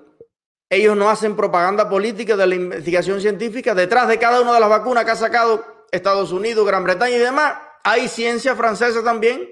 Ellos 0.71 0.95
no 0.95 1.09
hacen 1.09 1.35
propaganda 1.35 1.89
política 1.89 2.37
de 2.37 2.45
la 2.45 2.55
investigación 2.55 3.19
científica. 3.19 3.73
Detrás 3.73 4.07
de 4.07 4.19
cada 4.19 4.39
una 4.41 4.53
de 4.53 4.59
las 4.59 4.69
vacunas 4.69 5.03
que 5.03 5.11
ha 5.11 5.15
sacado 5.15 5.78
Estados 5.91 6.31
Unidos, 6.31 6.65
Gran 6.65 6.83
Bretaña 6.83 7.15
y 7.15 7.19
demás, 7.19 7.57
hay 7.83 8.07
ciencia 8.07 8.55
francesa 8.55 9.03
también. 9.03 9.49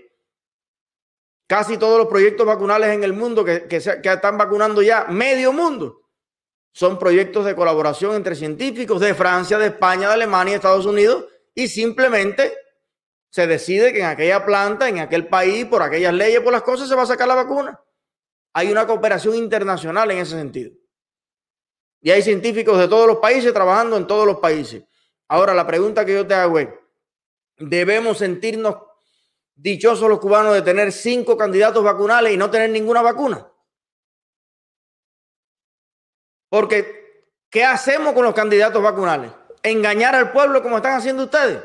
Casi 1.47 1.77
todos 1.77 1.97
los 1.97 2.07
proyectos 2.07 2.45
vacunales 2.45 2.89
en 2.89 3.03
el 3.03 3.13
mundo 3.13 3.45
que, 3.45 3.67
están 3.69 4.37
vacunando 4.37 4.81
ya 4.81 5.05
medio 5.05 5.53
mundo 5.53 6.01
son 6.73 6.99
proyectos 6.99 7.45
de 7.45 7.55
colaboración 7.55 8.15
entre 8.15 8.35
científicos 8.35 8.99
de 8.99 9.15
Francia, 9.15 9.57
de 9.57 9.67
España, 9.67 10.09
de 10.09 10.13
Alemania, 10.13 10.51
de 10.51 10.57
Estados 10.57 10.85
Unidos 10.85 11.25
y 11.55 11.69
simplemente 11.69 12.53
se 13.31 13.47
decide 13.47 13.91
que 13.93 13.99
en 13.99 14.05
aquella 14.05 14.45
planta, 14.45 14.87
en 14.87 14.99
aquel 14.99 15.27
país, 15.27 15.65
por 15.65 15.81
aquellas 15.81 16.13
leyes, 16.13 16.41
por 16.41 16.53
las 16.53 16.61
cosas, 16.61 16.87
se 16.87 16.95
va 16.95 17.03
a 17.03 17.07
sacar 17.07 17.27
la 17.27 17.35
vacuna. 17.35 17.81
Hay 18.53 18.71
una 18.71 18.85
cooperación 18.85 19.35
internacional 19.35 20.11
en 20.11 20.19
ese 20.19 20.37
sentido. 20.37 20.71
Y 22.01 22.11
hay 22.11 22.21
científicos 22.21 22.77
de 22.77 22.87
todos 22.87 23.07
los 23.07 23.17
países 23.17 23.53
trabajando 23.53 23.97
en 23.97 24.05
todos 24.05 24.25
los 24.25 24.37
países. 24.37 24.83
Ahora, 25.27 25.53
la 25.53 25.67
pregunta 25.67 26.05
que 26.05 26.13
yo 26.13 26.25
te 26.25 26.33
hago 26.33 26.59
es, 26.59 26.69
¿debemos 27.57 28.19
sentirnos 28.19 28.77
dichosos 29.55 30.09
los 30.09 30.19
cubanos 30.19 30.53
de 30.53 30.61
tener 30.61 30.91
cinco 30.91 31.35
candidatos 31.37 31.83
vacunales 31.83 32.33
y 32.33 32.37
no 32.37 32.49
tener 32.49 32.69
ninguna 32.69 33.01
vacuna? 33.01 33.47
Porque, 36.49 37.25
¿qué 37.49 37.65
hacemos 37.65 38.13
con 38.13 38.23
los 38.23 38.33
candidatos 38.33 38.81
vacunales? 38.81 39.31
Engañar 39.63 40.15
al 40.15 40.31
pueblo 40.31 40.63
como 40.63 40.77
están 40.77 40.93
haciendo 40.93 41.25
ustedes 41.25 41.61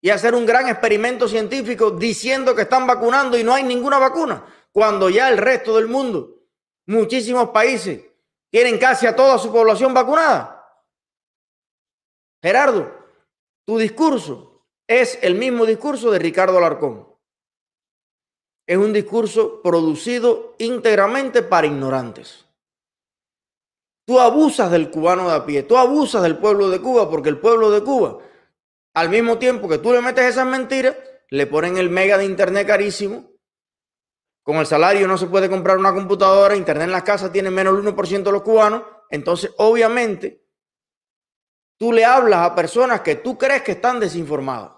y 0.00 0.10
hacer 0.10 0.34
un 0.34 0.46
gran 0.46 0.68
experimento 0.68 1.28
científico 1.28 1.90
diciendo 1.90 2.54
que 2.54 2.62
están 2.62 2.86
vacunando 2.86 3.36
y 3.36 3.44
no 3.44 3.52
hay 3.52 3.64
ninguna 3.64 3.98
vacuna, 3.98 4.44
cuando 4.72 5.10
ya 5.10 5.28
el 5.28 5.36
resto 5.36 5.76
del 5.76 5.88
mundo, 5.88 6.36
muchísimos 6.86 7.50
países, 7.50 8.00
tienen 8.50 8.78
casi 8.78 9.06
a 9.06 9.14
toda 9.14 9.38
su 9.38 9.52
población 9.52 9.92
vacunada. 9.92 10.57
Gerardo, 12.42 12.92
tu 13.66 13.78
discurso 13.78 14.64
es 14.86 15.18
el 15.22 15.34
mismo 15.34 15.66
discurso 15.66 16.10
de 16.10 16.18
Ricardo 16.18 16.58
Alarcón. 16.58 17.06
Es 18.66 18.76
un 18.76 18.92
discurso 18.92 19.62
producido 19.62 20.54
íntegramente 20.58 21.42
para 21.42 21.66
ignorantes. 21.66 22.46
Tú 24.06 24.20
abusas 24.20 24.70
del 24.70 24.90
cubano 24.90 25.28
de 25.28 25.34
a 25.34 25.44
pie, 25.44 25.64
tú 25.64 25.76
abusas 25.76 26.22
del 26.22 26.38
pueblo 26.38 26.70
de 26.70 26.80
Cuba 26.80 27.10
porque 27.10 27.28
el 27.28 27.38
pueblo 27.38 27.70
de 27.70 27.82
Cuba, 27.82 28.18
al 28.94 29.10
mismo 29.10 29.38
tiempo 29.38 29.68
que 29.68 29.78
tú 29.78 29.92
le 29.92 30.00
metes 30.00 30.24
esas 30.24 30.46
mentiras, 30.46 30.96
le 31.28 31.46
ponen 31.46 31.76
el 31.76 31.90
mega 31.90 32.16
de 32.16 32.24
internet 32.24 32.66
carísimo. 32.66 33.30
Con 34.42 34.56
el 34.56 34.66
salario 34.66 35.06
no 35.06 35.18
se 35.18 35.26
puede 35.26 35.50
comprar 35.50 35.76
una 35.76 35.92
computadora, 35.92 36.56
internet 36.56 36.86
en 36.86 36.92
las 36.92 37.02
casas 37.02 37.32
tiene 37.32 37.50
menos 37.50 37.76
del 37.76 37.94
1% 37.94 38.22
de 38.22 38.32
los 38.32 38.42
cubanos. 38.42 38.82
Entonces, 39.10 39.52
obviamente, 39.58 40.47
tú 41.78 41.92
le 41.92 42.04
hablas 42.04 42.40
a 42.40 42.54
personas 42.54 43.00
que 43.00 43.16
tú 43.16 43.38
crees 43.38 43.62
que 43.62 43.72
están 43.72 44.00
desinformadas. 44.00 44.72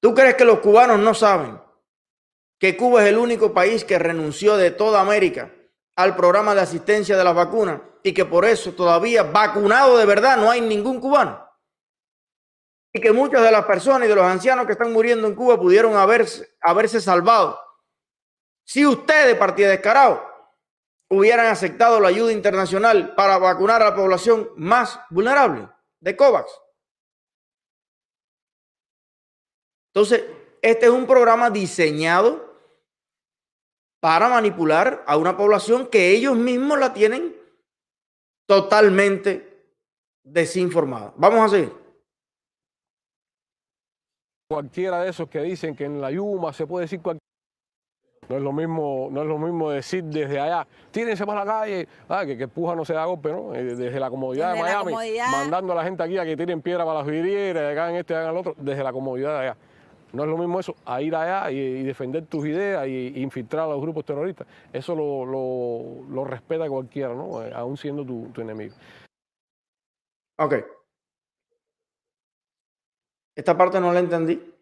Tú 0.00 0.14
crees 0.14 0.34
que 0.34 0.44
los 0.44 0.60
cubanos 0.60 0.98
no 0.98 1.14
saben 1.14 1.60
que 2.58 2.76
Cuba 2.76 3.02
es 3.02 3.08
el 3.08 3.18
único 3.18 3.52
país 3.52 3.84
que 3.84 3.98
renunció 3.98 4.56
de 4.56 4.70
toda 4.70 5.00
América 5.00 5.50
al 5.96 6.16
programa 6.16 6.54
de 6.54 6.62
asistencia 6.62 7.16
de 7.16 7.24
las 7.24 7.34
vacunas 7.34 7.80
y 8.02 8.12
que 8.12 8.24
por 8.24 8.44
eso 8.44 8.72
todavía 8.72 9.22
vacunado 9.22 9.96
de 9.96 10.06
verdad 10.06 10.36
no 10.36 10.50
hay 10.50 10.60
ningún 10.60 11.00
cubano. 11.00 11.46
Y 12.92 13.00
que 13.00 13.12
muchas 13.12 13.42
de 13.42 13.50
las 13.50 13.64
personas 13.64 14.06
y 14.06 14.08
de 14.08 14.14
los 14.14 14.24
ancianos 14.24 14.66
que 14.66 14.72
están 14.72 14.92
muriendo 14.92 15.26
en 15.26 15.34
Cuba 15.34 15.58
pudieron 15.58 15.96
haberse, 15.96 16.54
haberse 16.60 17.00
salvado. 17.00 17.58
Si 18.64 18.86
ustedes, 18.86 19.36
Partida 19.36 19.68
Descarado, 19.68 20.22
hubieran 21.10 21.46
aceptado 21.46 22.00
la 22.00 22.08
ayuda 22.08 22.32
internacional 22.32 23.14
para 23.14 23.38
vacunar 23.38 23.82
a 23.82 23.90
la 23.90 23.96
población 23.96 24.48
más 24.56 25.00
vulnerable 25.10 25.68
de 26.00 26.16
COVAX. 26.16 26.50
Entonces, 29.94 30.24
este 30.60 30.86
es 30.86 30.92
un 30.92 31.06
programa 31.06 31.50
diseñado 31.50 32.54
para 34.00 34.28
manipular 34.28 35.04
a 35.06 35.16
una 35.16 35.36
población 35.36 35.86
que 35.86 36.10
ellos 36.10 36.36
mismos 36.36 36.78
la 36.78 36.92
tienen 36.92 37.34
totalmente 38.46 39.72
desinformada. 40.22 41.14
Vamos 41.16 41.40
a 41.40 41.48
seguir. 41.48 41.72
Cualquiera 44.50 45.02
de 45.02 45.10
esos 45.10 45.28
que 45.28 45.40
dicen 45.40 45.74
que 45.74 45.84
en 45.84 46.00
la 46.00 46.10
Yuma 46.10 46.52
se 46.52 46.66
puede 46.66 46.84
decir 46.84 47.00
cualquier 47.00 47.23
no 48.28 48.36
es 48.36 48.42
lo 48.42 48.52
mismo, 48.52 49.08
no 49.10 49.22
es 49.22 49.28
lo 49.28 49.38
mismo 49.38 49.70
decir 49.70 50.04
desde 50.04 50.40
allá, 50.40 50.66
tírense 50.90 51.24
para 51.26 51.44
la 51.44 51.52
calle, 51.52 51.88
ah, 52.08 52.24
que, 52.24 52.36
que 52.36 52.48
puja 52.48 52.74
no 52.74 52.84
se 52.84 52.94
da 52.94 53.04
golpe, 53.04 53.30
¿no? 53.30 53.54
Eh, 53.54 53.62
desde 53.74 54.00
la 54.00 54.10
comodidad 54.10 54.54
de 54.54 54.60
Miami, 54.60 54.94
mandando 55.30 55.72
a 55.72 55.76
la 55.76 55.84
gente 55.84 56.02
aquí 56.02 56.18
a 56.18 56.24
que 56.24 56.36
tiren 56.36 56.62
piedra 56.62 56.84
para 56.84 56.98
las 56.98 57.06
vidrieras, 57.06 57.70
hagan 57.70 57.94
esto 57.94 58.12
y 58.12 58.16
hagan 58.16 58.30
el 58.30 58.36
otro, 58.36 58.54
desde 58.58 58.82
la 58.82 58.92
comodidad 58.92 59.32
de 59.32 59.48
allá. 59.48 59.56
No 60.12 60.22
es 60.22 60.28
lo 60.28 60.38
mismo 60.38 60.60
eso, 60.60 60.76
a 60.84 61.02
ir 61.02 61.14
allá 61.16 61.50
y, 61.50 61.82
defender 61.82 62.24
tus 62.26 62.46
ideas 62.46 62.86
y, 62.86 63.20
infiltrar 63.20 63.64
a 63.64 63.72
los 63.72 63.80
grupos 63.80 64.04
terroristas. 64.04 64.46
Eso 64.72 64.94
lo, 64.94 66.04
lo, 66.06 66.24
respeta 66.24 66.68
cualquiera, 66.68 67.12
¿no? 67.12 67.42
Eh, 67.42 67.52
aún 67.52 67.76
siendo 67.76 68.04
tu, 68.04 68.28
tu 68.28 68.40
enemigo. 68.40 68.74
Ok. 70.38 70.54
Esta 73.34 73.56
parte 73.56 73.80
no 73.80 73.92
la 73.92 73.98
entendí. 73.98 74.53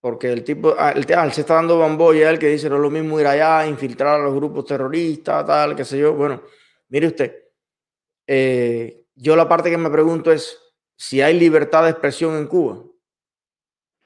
Porque 0.00 0.32
el 0.32 0.44
tipo, 0.44 0.74
ah, 0.78 0.92
el, 0.92 1.06
ah, 1.14 1.30
se 1.30 1.40
está 1.40 1.54
dando 1.54 1.78
bamboya 1.78 2.30
él 2.30 2.38
que 2.38 2.48
dice, 2.48 2.68
no 2.68 2.76
es 2.76 2.82
lo 2.82 2.90
mismo 2.90 3.18
ir 3.18 3.26
allá, 3.26 3.66
infiltrar 3.66 4.20
a 4.20 4.24
los 4.24 4.34
grupos 4.34 4.64
terroristas, 4.64 5.44
tal, 5.46 5.74
qué 5.74 5.84
sé 5.84 5.98
yo. 5.98 6.12
Bueno, 6.12 6.42
mire 6.88 7.08
usted, 7.08 7.34
eh, 8.26 9.06
yo 9.14 9.34
la 9.34 9.48
parte 9.48 9.70
que 9.70 9.78
me 9.78 9.90
pregunto 9.90 10.30
es 10.30 10.60
si 10.96 11.22
hay 11.22 11.38
libertad 11.38 11.84
de 11.84 11.90
expresión 11.90 12.36
en 12.36 12.46
Cuba 12.46 12.82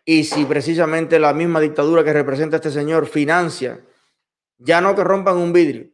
y 0.05 0.25
si 0.25 0.45
precisamente 0.45 1.19
la 1.19 1.33
misma 1.33 1.61
dictadura 1.61 2.05
que 2.05 2.13
representa 2.13 2.57
este 2.57 2.71
señor 2.71 3.07
financia, 3.07 3.85
ya 4.59 4.81
no 4.81 4.95
que 4.95 5.05
rompan 5.05 5.37
un 5.37 5.53
vidrio, 5.53 5.91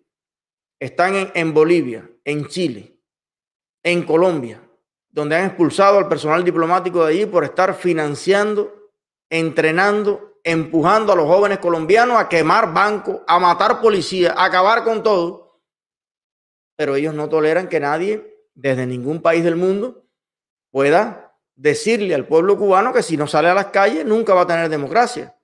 están 0.78 1.30
en 1.34 1.54
Bolivia, 1.54 2.10
en 2.24 2.46
Chile, 2.46 2.98
en 3.82 4.02
Colombia, 4.04 4.62
donde 5.08 5.36
han 5.36 5.46
expulsado 5.46 5.98
al 5.98 6.08
personal 6.08 6.44
diplomático 6.44 7.04
de 7.04 7.12
allí 7.12 7.26
por 7.26 7.44
estar 7.44 7.74
financiando 7.74 8.75
entrenando, 9.30 10.40
empujando 10.44 11.12
a 11.12 11.16
los 11.16 11.26
jóvenes 11.26 11.58
colombianos 11.58 12.18
a 12.18 12.28
quemar 12.28 12.72
bancos, 12.72 13.20
a 13.26 13.38
matar 13.38 13.80
policías, 13.80 14.34
a 14.36 14.44
acabar 14.44 14.84
con 14.84 15.02
todo. 15.02 15.62
Pero 16.76 16.96
ellos 16.96 17.14
no 17.14 17.28
toleran 17.28 17.68
que 17.68 17.80
nadie 17.80 18.48
desde 18.54 18.86
ningún 18.86 19.20
país 19.20 19.44
del 19.44 19.56
mundo 19.56 20.06
pueda 20.70 21.36
decirle 21.54 22.14
al 22.14 22.26
pueblo 22.26 22.56
cubano 22.58 22.92
que 22.92 23.02
si 23.02 23.16
no 23.16 23.26
sale 23.26 23.48
a 23.48 23.54
las 23.54 23.66
calles 23.66 24.04
nunca 24.04 24.34
va 24.34 24.42
a 24.42 24.46
tener 24.46 24.68
democracia. 24.68 25.36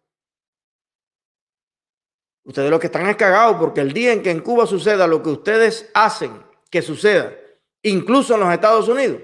Ustedes 2.44 2.70
lo 2.70 2.78
que 2.78 2.86
están 2.86 3.06
es 3.08 3.16
cagados 3.16 3.56
porque 3.58 3.80
el 3.80 3.92
día 3.92 4.12
en 4.12 4.22
que 4.22 4.30
en 4.30 4.40
Cuba 4.40 4.66
suceda 4.66 5.06
lo 5.06 5.22
que 5.22 5.30
ustedes 5.30 5.90
hacen 5.94 6.44
que 6.70 6.82
suceda, 6.82 7.34
incluso 7.82 8.34
en 8.34 8.40
los 8.40 8.52
Estados 8.52 8.88
Unidos, 8.88 9.22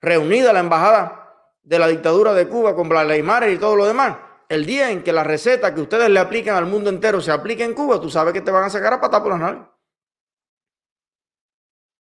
reunida 0.00 0.52
la 0.52 0.60
embajada 0.60 1.27
de 1.68 1.78
la 1.78 1.86
dictadura 1.86 2.32
de 2.32 2.48
Cuba 2.48 2.74
con 2.74 2.88
Blanley 2.88 3.22
y 3.52 3.58
todo 3.58 3.76
lo 3.76 3.84
demás. 3.84 4.16
El 4.48 4.64
día 4.64 4.90
en 4.90 5.02
que 5.02 5.12
la 5.12 5.22
receta 5.22 5.74
que 5.74 5.82
ustedes 5.82 6.08
le 6.08 6.18
aplican 6.18 6.56
al 6.56 6.64
mundo 6.64 6.88
entero 6.88 7.20
se 7.20 7.30
aplique 7.30 7.62
en 7.62 7.74
Cuba, 7.74 8.00
tú 8.00 8.08
sabes 8.08 8.32
que 8.32 8.40
te 8.40 8.50
van 8.50 8.64
a 8.64 8.70
sacar 8.70 8.94
a 8.94 9.00
patar 9.00 9.22
por 9.22 9.32
las 9.32 9.40
narices. 9.40 9.68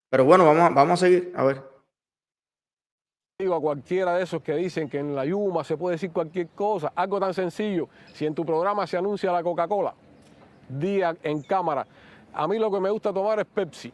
Pero 0.09 0.25
bueno, 0.25 0.47
vamos, 0.47 0.73
vamos 0.73 1.03
a 1.03 1.05
seguir, 1.05 1.33
a 1.35 1.43
ver. 1.43 1.63
Digo 3.41 3.57
a 3.57 3.61
cualquiera 3.61 4.15
de 4.15 4.23
esos 4.23 4.41
que 4.41 4.55
dicen 4.55 4.89
que 4.89 4.99
en 4.99 5.17
la 5.17 5.25
Yuma 5.25 5.65
se 5.65 5.77
puede 5.77 5.97
decir 5.97 6.13
cualquier 6.13 6.49
cosa, 6.51 6.93
algo 6.95 7.19
tan 7.19 7.35
sencillo. 7.35 7.89
Si 8.15 8.25
en 8.25 8.37
tu 8.37 8.47
programa 8.47 8.87
se 8.87 8.97
anuncia 8.97 9.33
la 9.33 9.43
Coca-Cola, 9.43 9.95
día 10.69 11.17
en 11.25 11.43
cámara, 11.43 11.85
a 12.33 12.47
mí 12.47 12.57
lo 12.61 12.71
que 12.71 12.79
me 12.79 12.89
gusta 12.89 13.13
tomar 13.13 13.41
es 13.41 13.47
Pepsi. 13.47 13.93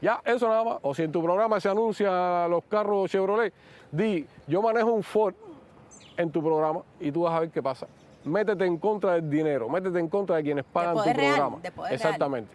Ya, 0.00 0.22
eso 0.24 0.48
nada 0.48 0.62
más. 0.62 0.78
O 0.82 0.94
si 0.94 1.02
en 1.02 1.10
tu 1.10 1.20
programa 1.20 1.58
se 1.58 1.68
anuncia 1.68 2.46
los 2.46 2.62
carros 2.64 3.10
Chevrolet, 3.10 3.52
di, 3.90 4.26
yo 4.46 4.62
manejo 4.62 4.92
un 4.92 5.02
Ford 5.02 5.34
en 6.16 6.30
tu 6.30 6.42
programa 6.42 6.82
y 7.00 7.10
tú 7.12 7.22
vas 7.22 7.34
a 7.34 7.40
ver 7.40 7.50
qué 7.50 7.62
pasa. 7.62 7.86
Métete 8.24 8.64
en 8.64 8.76
contra 8.78 9.14
del 9.14 9.30
dinero, 9.30 9.68
métete 9.68 9.98
en 9.98 10.08
contra 10.08 10.36
de 10.36 10.42
quienes 10.42 10.64
pagan 10.64 10.96
tu 10.96 11.12
programa. 11.12 11.58
Exactamente. 11.90 12.50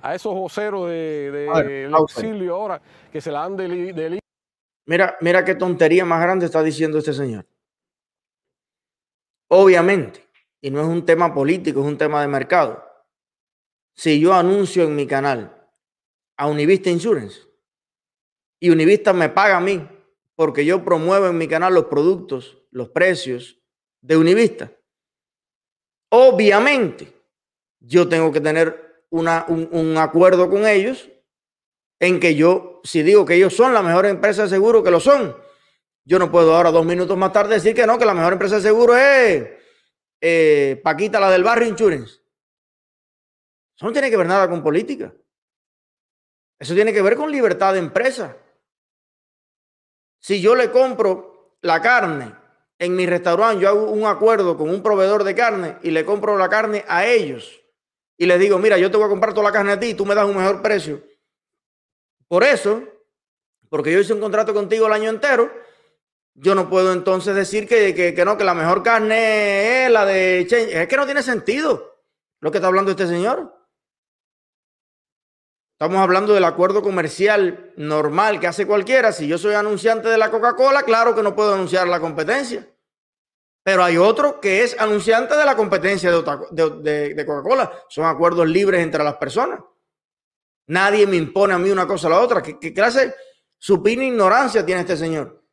A 0.00 0.14
esos 0.14 0.34
voceros 0.34 0.88
del 0.88 1.32
de, 1.32 1.90
exilio 2.02 2.54
ahora 2.54 2.80
que 3.12 3.20
se 3.20 3.30
la 3.30 3.40
dan 3.40 3.56
del, 3.56 4.20
Mira, 4.86 5.18
mira 5.20 5.44
qué 5.44 5.54
tontería 5.54 6.04
más 6.04 6.20
grande 6.20 6.46
está 6.46 6.62
diciendo 6.62 6.98
este 6.98 7.12
señor. 7.12 7.44
Obviamente, 9.48 10.26
y 10.62 10.70
no 10.70 10.80
es 10.80 10.86
un 10.86 11.04
tema 11.04 11.34
político, 11.34 11.80
es 11.80 11.86
un 11.86 11.98
tema 11.98 12.22
de 12.22 12.28
mercado. 12.28 12.84
Si 13.94 14.18
yo 14.18 14.32
anuncio 14.32 14.84
en 14.84 14.96
mi 14.96 15.06
canal 15.06 15.54
a 16.36 16.46
Univista 16.46 16.88
Insurance 16.88 17.40
y 18.60 18.70
Univista 18.70 19.12
me 19.12 19.28
paga 19.28 19.58
a 19.58 19.60
mí 19.60 19.86
porque 20.38 20.64
yo 20.64 20.84
promuevo 20.84 21.26
en 21.26 21.36
mi 21.36 21.48
canal 21.48 21.74
los 21.74 21.86
productos, 21.86 22.58
los 22.70 22.90
precios 22.90 23.58
de 24.00 24.16
Univista, 24.16 24.70
obviamente 26.10 27.12
yo 27.80 28.08
tengo 28.08 28.30
que 28.30 28.40
tener 28.40 29.02
una, 29.10 29.46
un, 29.48 29.96
acuerdo 29.96 30.48
con 30.48 30.64
ellos 30.64 31.10
en 31.98 32.20
que 32.20 32.36
yo, 32.36 32.80
si 32.84 33.02
digo 33.02 33.24
que 33.24 33.34
ellos 33.34 33.52
son 33.52 33.74
la 33.74 33.82
mejor 33.82 34.06
empresa 34.06 34.44
de 34.44 34.48
seguro, 34.48 34.84
que 34.84 34.92
lo 34.92 35.00
son, 35.00 35.36
yo 36.04 36.20
no 36.20 36.30
puedo 36.30 36.54
ahora, 36.54 36.70
dos 36.70 36.86
minutos 36.86 37.18
más 37.18 37.32
tarde, 37.32 37.54
decir 37.54 37.74
que 37.74 37.84
no, 37.84 37.98
que 37.98 38.06
la 38.06 38.14
mejor 38.14 38.34
empresa 38.34 38.56
de 38.56 38.62
seguro 38.62 38.96
es 38.96 39.44
eh, 40.20 40.80
Paquita, 40.84 41.18
la 41.18 41.32
del 41.32 41.42
barrio 41.42 41.66
Insurance. 41.66 42.20
Eso 43.74 43.86
no 43.86 43.92
tiene 43.92 44.08
que 44.08 44.16
ver 44.16 44.28
nada 44.28 44.48
con 44.48 44.62
política. 44.62 45.12
Eso 46.60 46.76
tiene 46.76 46.92
que 46.92 47.02
ver 47.02 47.16
con 47.16 47.28
libertad 47.28 47.72
de 47.72 47.80
empresa. 47.80 48.36
Si 50.20 50.40
yo 50.40 50.54
le 50.54 50.70
compro 50.70 51.56
la 51.62 51.80
carne 51.80 52.34
en 52.78 52.94
mi 52.94 53.06
restaurante, 53.06 53.62
yo 53.62 53.68
hago 53.68 53.90
un 53.90 54.06
acuerdo 54.06 54.56
con 54.56 54.70
un 54.70 54.82
proveedor 54.82 55.24
de 55.24 55.34
carne 55.34 55.78
y 55.82 55.90
le 55.90 56.04
compro 56.04 56.36
la 56.36 56.48
carne 56.48 56.84
a 56.88 57.06
ellos 57.06 57.60
y 58.16 58.26
les 58.26 58.40
digo, 58.40 58.58
mira, 58.58 58.78
yo 58.78 58.90
te 58.90 58.96
voy 58.96 59.06
a 59.06 59.10
comprar 59.10 59.32
toda 59.32 59.44
la 59.44 59.52
carne 59.52 59.72
a 59.72 59.80
ti 59.80 59.88
y 59.88 59.94
tú 59.94 60.04
me 60.04 60.14
das 60.14 60.26
un 60.26 60.36
mejor 60.36 60.60
precio. 60.60 61.02
Por 62.26 62.44
eso, 62.44 62.82
porque 63.70 63.92
yo 63.92 64.00
hice 64.00 64.12
un 64.12 64.20
contrato 64.20 64.52
contigo 64.52 64.86
el 64.86 64.92
año 64.92 65.08
entero, 65.08 65.50
yo 66.34 66.54
no 66.54 66.68
puedo 66.68 66.92
entonces 66.92 67.34
decir 67.34 67.66
que, 67.66 67.94
que, 67.94 68.24
no, 68.24 68.36
que 68.36 68.44
la 68.44 68.54
mejor 68.54 68.82
carne 68.82 69.86
es 69.86 69.90
la 69.90 70.04
de 70.04 70.40
Es 70.40 70.88
que 70.88 70.96
no 70.96 71.04
tiene 71.04 71.22
sentido 71.22 71.96
lo 72.40 72.50
que 72.50 72.58
está 72.58 72.68
hablando 72.68 72.92
este 72.92 73.06
señor. 73.06 73.57
Estamos 75.80 76.00
hablando 76.00 76.34
del 76.34 76.42
acuerdo 76.42 76.82
comercial 76.82 77.72
normal 77.76 78.40
que 78.40 78.48
hace 78.48 78.66
cualquiera. 78.66 79.12
Si 79.12 79.28
yo 79.28 79.38
soy 79.38 79.54
anunciante 79.54 80.08
de 80.08 80.18
la 80.18 80.28
Coca-Cola, 80.28 80.82
claro 80.82 81.14
que 81.14 81.22
no 81.22 81.36
puedo 81.36 81.54
anunciar 81.54 81.86
la 81.86 82.00
competencia. 82.00 82.68
Pero 83.62 83.84
hay 83.84 83.96
otro 83.96 84.40
que 84.40 84.64
es 84.64 84.76
anunciante 84.80 85.36
de 85.36 85.44
la 85.44 85.54
competencia 85.54 86.10
de, 86.10 87.24
Coca-Cola. 87.24 87.70
Son 87.88 88.06
acuerdos 88.06 88.48
libres 88.48 88.82
entre 88.82 89.04
las 89.04 89.18
personas. 89.18 89.60
Nadie 90.66 91.06
me 91.06 91.14
impone 91.14 91.54
a 91.54 91.58
mí 91.58 91.70
una 91.70 91.86
cosa 91.86 92.08
a 92.08 92.10
la 92.10 92.20
otra. 92.22 92.42
¿Qué, 92.42 92.58
qué 92.58 92.74
clase 92.74 93.14
supina 93.56 94.02
ignorancia 94.02 94.66
tiene 94.66 94.80
este 94.80 94.96
señor? 94.96 95.44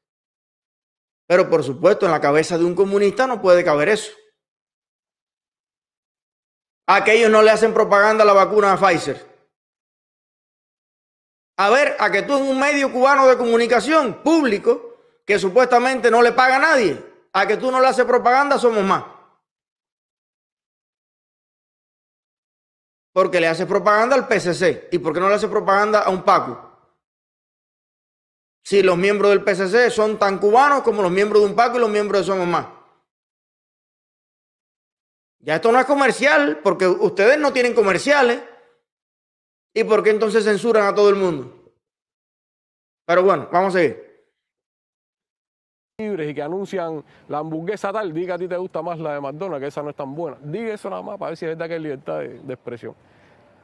Pero 1.27 1.47
por 1.47 1.63
supuesto, 1.63 2.07
en 2.07 2.11
la 2.11 2.19
cabeza 2.19 2.57
de 2.57 2.65
un 2.65 2.73
comunista 2.73 3.27
no 3.27 3.43
puede 3.43 3.63
caber 3.63 3.89
eso. 3.89 4.11
A 6.87 7.03
que 7.03 7.13
ellos 7.13 7.29
no 7.29 7.43
le 7.43 7.51
hacen 7.51 7.75
propaganda 7.75 8.25
la 8.25 8.33
vacuna 8.33 8.73
a 8.73 8.77
Pfizer. 8.77 9.34
A 11.57 11.69
ver, 11.69 11.95
a 11.99 12.11
que 12.11 12.23
tú 12.23 12.35
en 12.35 12.43
un 12.43 12.59
medio 12.59 12.91
cubano 12.91 13.27
de 13.27 13.37
comunicación 13.37 14.21
público, 14.23 14.95
que 15.25 15.39
supuestamente 15.39 16.11
no 16.11 16.21
le 16.21 16.33
paga 16.33 16.57
a 16.57 16.59
nadie, 16.59 17.03
a 17.33 17.47
que 17.47 17.57
tú 17.57 17.71
no 17.71 17.79
le 17.79 17.87
haces 17.87 18.05
propaganda, 18.05 18.57
somos 18.57 18.83
más. 18.83 19.03
Porque 23.13 23.39
le 23.39 23.47
hace 23.47 23.65
propaganda 23.65 24.15
al 24.15 24.27
PCC. 24.27 24.89
¿Y 24.91 24.99
por 24.99 25.13
qué 25.13 25.21
no 25.21 25.29
le 25.29 25.35
hace 25.35 25.47
propaganda 25.47 26.01
a 26.01 26.09
un 26.09 26.23
Paco? 26.23 26.65
Si 28.61 28.83
los 28.83 28.97
miembros 28.97 29.31
del 29.31 29.43
PCC 29.43 29.89
son 29.89 30.17
tan 30.19 30.37
cubanos 30.39 30.81
como 30.81 31.01
los 31.01 31.11
miembros 31.11 31.41
de 31.41 31.49
un 31.49 31.55
Paco 31.55 31.77
y 31.77 31.79
los 31.79 31.89
miembros 31.89 32.21
de 32.21 32.27
Somos 32.27 32.47
Más. 32.47 32.65
Ya 35.39 35.55
esto 35.55 35.71
no 35.71 35.79
es 35.79 35.85
comercial, 35.85 36.59
porque 36.63 36.87
ustedes 36.87 37.37
no 37.37 37.53
tienen 37.53 37.75
comerciales. 37.75 38.41
¿Y 39.77 39.83
por 39.83 40.01
qué 40.01 40.09
entonces 40.11 40.45
censuran 40.45 40.87
a 40.87 40.95
todo 40.95 41.09
el 41.09 41.15
mundo? 41.15 41.53
Pero 43.05 43.23
bueno, 43.23 43.49
vamos 43.51 43.75
a 43.75 43.79
seguir 43.79 44.05
libres 45.97 46.29
y 46.29 46.33
que 46.33 46.41
anuncian 46.41 47.03
la 47.27 47.39
hamburguesa 47.39 47.91
tal, 47.91 48.13
diga 48.13 48.35
a 48.35 48.37
ti 48.37 48.47
te 48.47 48.57
gusta 48.57 48.81
más 48.81 48.99
la 48.99 49.13
de 49.13 49.21
McDonald's, 49.21 49.61
que 49.61 49.67
esa 49.67 49.83
no 49.83 49.89
es 49.89 49.95
tan 49.95 50.15
buena. 50.15 50.37
Diga 50.41 50.73
eso 50.73 50.89
nada 50.89 51.01
más 51.01 51.17
para 51.17 51.29
ver 51.29 51.37
si 51.37 51.45
es 51.45 51.51
verdad 51.51 51.67
que 51.67 51.73
hay 51.73 51.79
libertad 51.81 52.19
de, 52.19 52.53
expresión. 52.53 52.95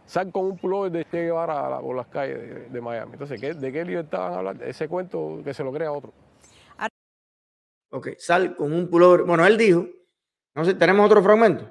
Sal 0.06 0.32
con 0.34 0.46
un 0.46 0.58
pullover 0.58 0.92
de 0.92 1.06
Che 1.06 1.24
Guevara 1.24 1.80
por 1.80 1.96
las 1.96 2.08
calles 2.08 2.72
de, 2.72 2.82
Miami. 2.82 3.14
Entonces, 3.14 3.40
¿de 3.60 3.72
qué 3.72 3.86
libertad 3.86 4.20
van 4.20 4.34
a 4.34 4.38
hablar? 4.38 4.64
Ese 4.64 4.90
cuento 4.90 5.40
que 5.44 5.54
se 5.54 5.64
lo 5.64 5.72
crea 5.72 5.92
otro. 5.92 6.12
Ok, 7.92 8.10
sal 8.18 8.56
con 8.56 8.74
un 8.74 8.90
pullover. 8.90 9.24
Bueno, 9.24 9.46
él 9.46 9.58
dijo, 9.58 9.86
no 10.56 10.66
sé, 10.66 10.74
tenemos 10.74 11.06
otro 11.06 11.24
fragmento. 11.24 11.70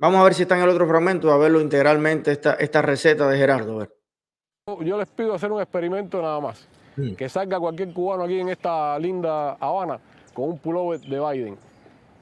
Vamos 0.00 0.18
a 0.18 0.24
ver 0.24 0.32
si 0.32 0.42
está 0.42 0.56
en 0.56 0.62
el 0.62 0.70
otro 0.70 0.88
fragmento, 0.88 1.30
a 1.30 1.36
verlo 1.36 1.60
integralmente, 1.60 2.32
esta, 2.32 2.54
esta 2.54 2.80
receta 2.80 3.28
de 3.28 3.36
Gerardo. 3.36 3.76
ver. 3.76 3.90
Yo 4.80 4.96
les 4.96 5.10
pido 5.10 5.34
hacer 5.34 5.52
un 5.52 5.60
experimento 5.60 6.22
nada 6.22 6.40
más. 6.40 6.66
Mm. 6.96 7.12
Que 7.12 7.28
salga 7.28 7.60
cualquier 7.60 7.92
cubano 7.92 8.22
aquí 8.22 8.40
en 8.40 8.48
esta 8.48 8.98
linda 8.98 9.58
Habana 9.60 10.00
con 10.32 10.48
un 10.48 10.58
pullover 10.58 11.00
de 11.00 11.20
Biden 11.20 11.58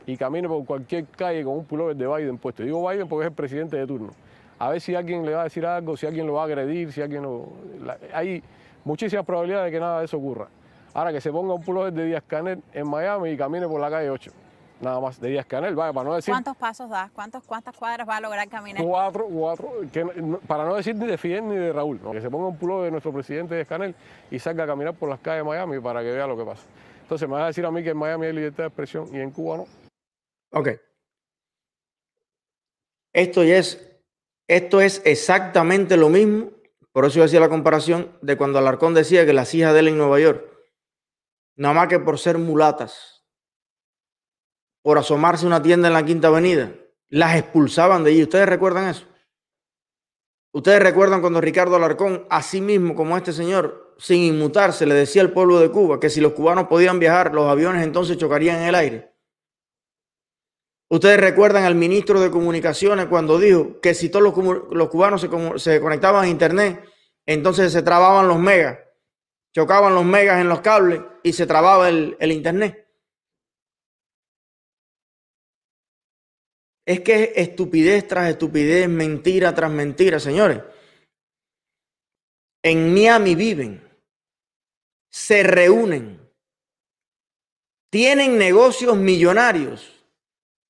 y 0.07 0.17
camine 0.17 0.49
por 0.49 0.65
cualquier 0.65 1.07
calle 1.07 1.45
con 1.45 1.59
un 1.59 1.67
pullover 1.67 1.95
de 1.95 2.09
Biden 2.09 2.37
puesto. 2.39 2.65
Digo 2.65 2.87
Biden 2.89 3.07
porque 3.09 3.27
es 3.27 3.31
el 3.31 3.37
presidente 3.37 3.77
de 3.77 3.87
turno. 3.87 4.11
A 4.59 4.71
ver 4.71 4.81
si 4.81 4.97
alguien 4.97 5.25
le 5.25 5.35
va 5.35 5.43
a 5.43 5.45
decir 5.45 5.65
algo, 5.65 5.97
si 5.97 6.05
alguien 6.05 6.27
lo 6.27 6.33
va 6.33 6.43
a 6.43 6.45
agredir, 6.47 6.93
si 6.93 7.01
alguien 7.01 7.23
lo... 7.23 7.53
hay 8.13 8.43
muchísimas 8.83 9.25
probabilidades 9.25 9.67
de 9.67 9.71
que 9.71 9.81
nada 9.81 10.01
de 10.01 10.07
eso 10.07 10.17
ocurra. 10.17 10.49
Ahora 10.95 11.13
que 11.13 11.21
se 11.21 11.31
ponga 11.31 11.55
un 11.55 11.63
pullover 11.63 11.93
de 11.93 12.07
Díaz 12.07 12.25
Canel 12.27 12.61
en 12.73 12.91
Miami 12.91 13.31
y 13.31 13.37
camine 13.37 13.69
por 13.69 13.81
la 13.81 13.89
calle 13.89 14.11
8 14.11 14.33
nada 14.81 15.01
más 15.01 15.21
de 15.21 15.29
Díaz 15.29 15.47
Canel, 15.47 15.75
vaya, 15.75 15.93
para 15.93 16.09
no 16.09 16.15
decir... 16.15 16.33
¿Cuántos 16.33 16.57
pasos 16.57 16.89
das? 16.91 17.11
¿Cuántos, 17.11 17.43
¿Cuántas 17.45 17.77
cuadras 17.77 18.09
va 18.09 18.17
a 18.17 18.21
lograr 18.21 18.49
caminar? 18.49 18.83
Cuatro, 18.85 19.27
cuatro, 19.29 19.73
para 20.47 20.65
no 20.65 20.77
decir 20.77 20.95
ni 20.97 21.07
de 21.07 21.19
Fidel 21.19 21.49
ni 21.49 21.57
de 21.57 21.73
Raúl, 21.73 22.01
que 22.13 22.21
se 22.21 22.31
ponga 22.31 22.49
un 22.49 22.57
pulo 22.57 22.83
de 22.83 22.91
nuestro 22.91 23.13
presidente 23.13 23.55
Díaz 23.55 23.69
Canel 23.69 23.95
y 24.31 24.39
salga 24.39 24.65
a 24.65 24.67
caminar 24.67 24.95
por 24.95 25.09
las 25.09 25.21
calles 25.21 25.45
de 25.45 25.49
Miami 25.49 25.81
para 25.81 26.01
que 26.01 26.13
vea 26.13 26.27
lo 26.27 26.37
que 26.37 26.45
pasa. 26.45 26.63
Entonces 27.03 27.29
me 27.29 27.35
vas 27.35 27.45
a 27.45 27.47
decir 27.47 27.65
a 27.65 27.71
mí 27.71 27.83
que 27.83 27.91
en 27.91 27.97
Miami 27.97 28.27
hay 28.27 28.33
libertad 28.33 28.65
de 28.65 28.69
expresión 28.69 29.09
y 29.13 29.19
en 29.19 29.31
Cuba 29.31 29.59
no. 29.59 29.67
Ok. 30.53 30.69
Esto 33.13 33.43
es, 33.43 34.01
esto 34.47 34.81
es 34.81 35.03
exactamente 35.05 35.97
lo 35.97 36.09
mismo, 36.09 36.51
por 36.93 37.05
eso 37.05 37.19
yo 37.19 37.25
hacía 37.25 37.41
la 37.41 37.49
comparación 37.49 38.13
de 38.23 38.37
cuando 38.37 38.59
Alarcón 38.59 38.95
decía 38.95 39.25
que 39.25 39.33
las 39.33 39.55
hijas 39.55 39.73
de 39.73 39.81
él 39.81 39.89
en 39.89 39.99
Nueva 39.99 40.21
York, 40.21 40.45
nada 41.57 41.75
más 41.75 41.89
que 41.89 41.99
por 41.99 42.19
ser 42.19 42.39
mulatas, 42.39 43.18
por 44.83 44.99
asomarse 44.99 45.47
una 45.47 45.63
tienda 45.63 45.89
en 45.89 45.95
la 45.95 46.05
Quinta 46.05 46.29
Avenida. 46.29 46.73
Las 47.09 47.37
expulsaban 47.37 48.05
de 48.05 48.11
allí. 48.11 48.23
¿Ustedes 48.23 48.49
recuerdan 48.49 48.89
eso? 48.89 49.07
¿Ustedes 50.53 50.81
recuerdan 50.83 51.21
cuando 51.21 51.41
Ricardo 51.41 51.77
Alarcón, 51.77 52.27
así 52.31 52.61
mismo 52.61 52.95
como 52.95 53.17
este 53.17 53.33
señor, 53.33 53.95
sin 53.99 54.23
inmutarse, 54.23 54.87
le 54.87 54.95
decía 54.95 55.23
al 55.23 55.33
pueblo 55.33 55.61
de 55.61 55.71
Cuba 55.71 56.01
que 56.01 56.09
si 56.09 56.21
los 56.21 56.33
cubanos 56.33 56.69
podían 56.69 56.99
viajar, 56.99 57.35
los 57.35 57.51
aviones 57.51 57.85
entonces 57.85 58.17
chocarían 58.17 58.63
en 58.63 58.69
el 58.69 58.75
aire? 58.75 59.13
Ustedes 60.91 61.21
recuerdan 61.21 61.65
al 61.65 61.75
ministro 61.75 62.19
de 62.19 62.31
Comunicaciones 62.31 63.07
cuando 63.07 63.39
dijo 63.39 63.79
que 63.81 63.93
si 63.93 64.09
todos 64.09 64.23
los, 64.23 64.89
cubanos 64.89 65.21
se, 65.57 65.81
conectaban 65.81 66.25
a 66.25 66.29
Internet, 66.29 66.83
entonces 67.27 67.71
se 67.71 67.83
trababan 67.83 68.27
los 68.27 68.39
megas, 68.39 68.79
chocaban 69.55 69.95
los 69.95 70.07
megas 70.07 70.41
en 70.41 70.49
los 70.49 70.63
cables 70.63 71.03
y 71.23 71.35
se 71.35 71.47
trababa 71.47 71.91
el 71.91 72.33
Internet. 72.33 72.88
Es 76.89 77.03
que 77.03 77.25
es 77.25 77.31
estupidez 77.49 78.09
tras 78.09 78.31
estupidez, 78.31 78.89
mentira 78.89 79.55
tras 79.55 79.71
mentira, 79.71 80.19
señores. 80.19 80.63
En 82.63 82.95
Miami 82.95 83.35
viven, 83.35 83.87
se 85.13 85.43
reúnen, 85.43 86.19
tienen 87.91 88.39
negocios 88.39 88.97
millonarios. 88.97 90.03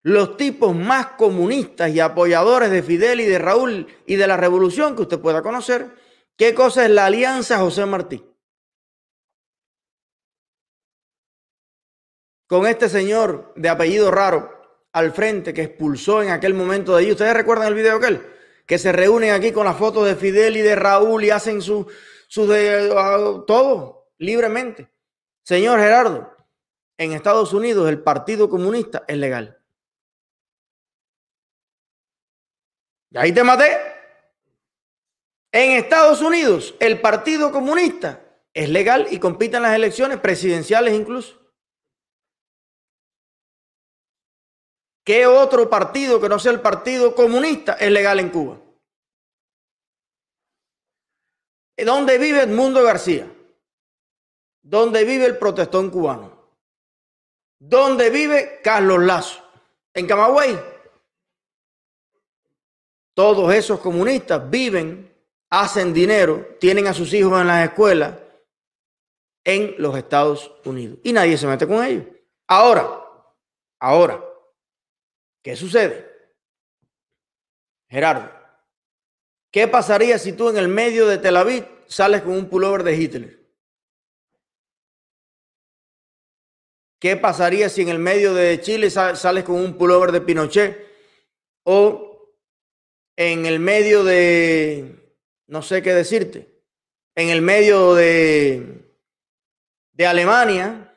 Los 0.02 0.37
tipos 0.37 0.74
más 0.74 1.07
comunistas 1.12 1.92
y 1.92 2.00
apoyadores 2.00 2.72
de 2.72 2.83
Fidel 2.83 3.20
y 3.20 3.26
de 3.26 3.38
Raúl 3.38 3.87
y 4.04 4.16
de 4.16 4.26
la 4.26 4.37
revolución 4.37 4.96
que 4.96 5.02
usted 5.02 5.20
pueda 5.20 5.40
conocer. 5.40 5.94
¿Qué 6.37 6.52
cosa 6.52 6.85
es 6.85 6.90
la 6.90 7.07
Alianza 7.07 7.59
José 7.59 7.87
Martí? 7.87 8.24
Con 12.48 12.66
este 12.66 12.88
señor 12.88 13.52
de 13.54 13.68
apellido 13.68 14.11
raro, 14.11 14.58
al 14.92 15.12
frente 15.12 15.55
que 15.55 15.62
expulsó 15.62 16.22
en 16.22 16.31
aquel 16.31 16.55
momento 16.55 16.94
de 16.94 17.03
allí. 17.03 17.12
¿Ustedes 17.12 17.35
recuerdan 17.35 17.68
el 17.68 17.74
video 17.74 17.96
aquel? 17.96 18.24
Que 18.66 18.79
se 18.79 18.92
reúnen 18.92 19.31
aquí 19.31 19.53
con 19.53 19.64
las 19.64 19.77
fotos 19.77 20.07
de 20.07 20.16
Fidel 20.16 20.57
y 20.57 20.61
de 20.61 20.74
Raúl 20.74 21.24
y 21.24 21.31
hacen 21.31 21.62
su, 21.62 21.90
su 22.27 22.46
de, 22.46 22.90
uh, 22.90 23.44
todo 23.44 24.11
libremente. 24.18 24.88
Señor 25.42 25.79
Gerardo, 25.81 26.37
en 26.98 27.12
Estados 27.12 27.53
Unidos 27.53 27.88
el 27.88 28.03
Partido 28.03 28.48
Comunista 28.48 29.05
es 29.09 29.16
legal. 29.16 29.59
Y 33.11 33.18
ahí 33.18 33.33
te 33.33 33.42
maté. 33.42 33.77
En 35.51 35.72
Estados 35.72 36.20
Unidos 36.20 36.74
el 36.81 37.01
Partido 37.01 37.51
Comunista 37.51 38.22
es 38.53 38.68
legal 38.68 39.07
y 39.11 39.18
compite 39.18 39.57
en 39.57 39.62
las 39.62 39.74
elecciones 39.74 40.18
presidenciales 40.18 40.92
incluso. 40.92 41.48
¿Qué 45.09 45.27
otro 45.27 45.71
partido 45.71 46.21
que 46.21 46.29
no 46.29 46.38
sea 46.38 46.53
el 46.53 46.61
Partido 46.61 47.14
Comunista 47.14 47.73
es 47.81 47.90
legal 47.90 48.21
en 48.21 48.29
Cuba? 48.29 48.59
¿Dónde 51.79 52.18
vive 52.18 52.42
Edmundo 52.42 52.83
García? 52.83 53.27
¿Dónde 54.61 55.07
vive 55.07 55.25
el 55.25 55.38
protestón 55.38 55.88
cubano? 55.88 56.53
¿Dónde 57.59 58.11
vive 58.11 58.61
Carlos 58.62 59.03
Lazo? 59.03 59.42
En 59.94 60.07
Camagüey. 60.07 60.61
Todos 63.14 63.55
esos 63.55 63.81
comunistas 63.81 64.51
viven, 64.51 65.11
hacen 65.49 65.94
dinero, 65.94 66.59
tienen 66.61 66.87
a 66.87 66.92
sus 66.92 67.14
hijos 67.14 67.40
en 67.40 67.47
las 67.47 67.66
escuelas 67.66 68.14
en 69.42 69.75
los 69.79 69.97
Estados 69.97 70.53
Unidos. 70.66 70.99
Y 71.03 71.14
nadie 71.14 71.38
se 71.38 71.47
mete 71.47 71.66
con 71.66 71.83
ellos. 71.83 72.05
Ahora, 72.47 72.87
ahora, 73.81 74.28
¿qué 75.42 75.57
sucede? 75.57 76.09
Gerardo, 77.88 78.31
¿qué 79.51 79.66
pasaría 79.66 80.18
si 80.18 80.33
tú 80.33 80.48
en 80.51 80.59
el 80.59 80.68
medio 80.68 81.07
de 81.07 81.18
Tel 81.18 81.37
Aviv 81.37 81.66
sales 81.87 82.22
con 82.22 82.33
un 82.33 82.48
pullover 82.48 82.83
de 82.83 82.96
Hitler? 82.96 83.38
¿Qué 87.01 87.16
pasaría 87.16 87.68
si 87.68 87.83
en 87.83 87.88
el 87.90 87.98
medio 87.98 88.35
de 88.35 88.61
Chile 88.61 88.90
sales 88.90 89.44
con 89.44 89.57
un 89.57 89.79
pullover 89.79 90.11
de 90.11 90.20
Pinochet? 90.20 90.87
O 91.64 92.35
en 93.16 93.46
el 93.46 93.61
medio 93.61 94.05
de, 94.05 95.16
no 95.46 95.62
sé 95.62 95.83
qué 95.83 95.94
decirte, 95.94 96.62
en 97.14 97.31
el 97.31 97.42
medio 97.42 97.94
de, 97.94 98.96
de 99.92 100.07
Alemania, 100.07 100.96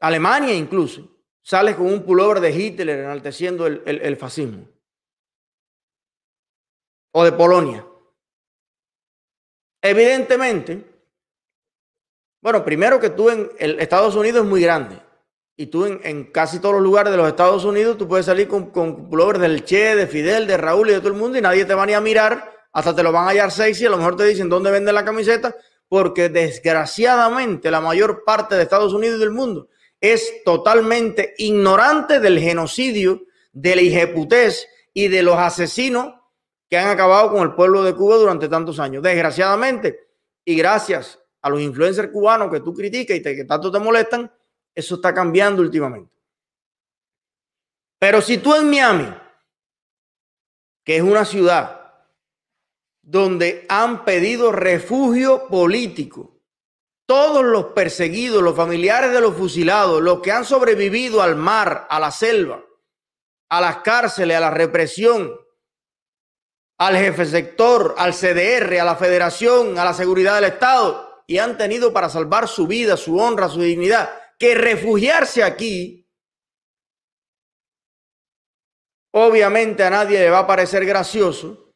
Alemania 0.00 0.54
incluso, 0.54 1.11
sales 1.42 1.76
con 1.76 1.86
un 1.86 2.04
pullover 2.04 2.40
de 2.40 2.52
Hitler 2.52 3.00
enalteciendo 3.00 3.66
el, 3.66 3.82
el 3.84 4.16
fascismo. 4.16 4.68
O 7.12 7.24
de 7.24 7.32
Polonia. 7.32 7.84
Evidentemente, 9.82 10.84
bueno, 12.40 12.64
primero 12.64 12.98
que 12.98 13.10
tú 13.10 13.28
en 13.30 13.50
Estados 13.58 14.14
Unidos 14.14 14.44
es 14.44 14.48
muy 14.48 14.62
grande. 14.62 14.98
Y 15.56 15.66
tú 15.66 15.84
en, 15.84 16.24
casi 16.32 16.60
todos 16.60 16.74
los 16.74 16.82
lugares 16.82 17.10
de 17.10 17.16
los 17.16 17.28
Estados 17.28 17.64
Unidos, 17.64 17.98
tú 17.98 18.08
puedes 18.08 18.26
salir 18.26 18.48
con, 18.48 18.70
con 18.70 19.10
pullovers 19.10 19.40
del 19.40 19.64
Che, 19.64 19.94
de 19.94 20.06
Fidel, 20.06 20.46
de 20.46 20.56
Raúl 20.56 20.88
y 20.88 20.92
de 20.92 20.98
todo 20.98 21.08
el 21.08 21.18
mundo 21.18 21.36
y 21.36 21.42
nadie 21.42 21.64
te 21.64 21.74
va 21.74 21.84
ni 21.84 21.92
a 21.92 22.00
mirar. 22.00 22.50
Hasta 22.72 22.94
te 22.94 23.02
lo 23.02 23.12
van 23.12 23.26
a 23.26 23.30
hallar 23.30 23.50
sexy. 23.50 23.84
A 23.84 23.90
lo 23.90 23.98
mejor 23.98 24.16
te 24.16 24.24
dicen 24.24 24.48
dónde 24.48 24.70
venden 24.70 24.94
la 24.94 25.04
camiseta. 25.04 25.54
Porque 25.88 26.30
desgraciadamente 26.30 27.70
la 27.70 27.82
mayor 27.82 28.24
parte 28.24 28.54
de 28.54 28.62
Estados 28.62 28.94
Unidos 28.94 29.18
y 29.18 29.20
del 29.20 29.30
mundo 29.30 29.68
es 30.02 30.42
totalmente 30.44 31.34
ignorante 31.38 32.18
del 32.18 32.40
genocidio, 32.40 33.22
de 33.52 33.76
la 33.76 33.82
hijeputés 33.82 34.68
y 34.92 35.06
de 35.08 35.22
los 35.22 35.38
asesinos 35.38 36.14
que 36.68 36.76
han 36.76 36.88
acabado 36.88 37.30
con 37.30 37.42
el 37.42 37.54
pueblo 37.54 37.84
de 37.84 37.94
Cuba 37.94 38.16
durante 38.16 38.48
tantos 38.48 38.80
años. 38.80 39.02
Desgraciadamente, 39.02 40.08
y 40.44 40.56
gracias 40.56 41.20
a 41.40 41.48
los 41.48 41.60
influencers 41.60 42.10
cubanos 42.10 42.50
que 42.50 42.60
tú 42.60 42.74
criticas 42.74 43.16
y 43.16 43.22
que 43.22 43.44
tanto 43.44 43.70
te 43.70 43.78
molestan, 43.78 44.30
eso 44.74 44.96
está 44.96 45.14
cambiando 45.14 45.62
últimamente. 45.62 46.12
Pero 47.98 48.20
si 48.20 48.38
tú 48.38 48.56
en 48.56 48.68
Miami, 48.68 49.14
que 50.82 50.96
es 50.96 51.02
una 51.02 51.24
ciudad 51.24 51.80
donde 53.02 53.66
han 53.68 54.04
pedido 54.04 54.50
refugio 54.50 55.46
político, 55.46 56.31
todos 57.06 57.44
los 57.44 57.66
perseguidos, 57.66 58.42
los 58.42 58.56
familiares 58.56 59.12
de 59.12 59.20
los 59.20 59.36
fusilados, 59.36 60.00
los 60.00 60.20
que 60.20 60.32
han 60.32 60.44
sobrevivido 60.44 61.22
al 61.22 61.36
mar, 61.36 61.86
a 61.90 61.98
la 62.00 62.10
selva, 62.10 62.64
a 63.50 63.60
las 63.60 63.78
cárceles, 63.78 64.36
a 64.36 64.40
la 64.40 64.50
represión, 64.50 65.32
al 66.78 66.96
jefe 66.96 67.26
sector, 67.26 67.94
al 67.98 68.12
CDR, 68.14 68.80
a 68.80 68.84
la 68.84 68.96
federación, 68.96 69.78
a 69.78 69.84
la 69.84 69.94
seguridad 69.94 70.36
del 70.36 70.44
Estado, 70.44 71.24
y 71.26 71.38
han 71.38 71.56
tenido 71.56 71.92
para 71.92 72.08
salvar 72.08 72.48
su 72.48 72.66
vida, 72.66 72.96
su 72.96 73.18
honra, 73.18 73.48
su 73.48 73.60
dignidad, 73.60 74.10
que 74.38 74.54
refugiarse 74.54 75.44
aquí, 75.44 76.08
obviamente 79.12 79.84
a 79.84 79.90
nadie 79.90 80.18
le 80.18 80.30
va 80.30 80.40
a 80.40 80.46
parecer 80.46 80.84
gracioso 80.84 81.74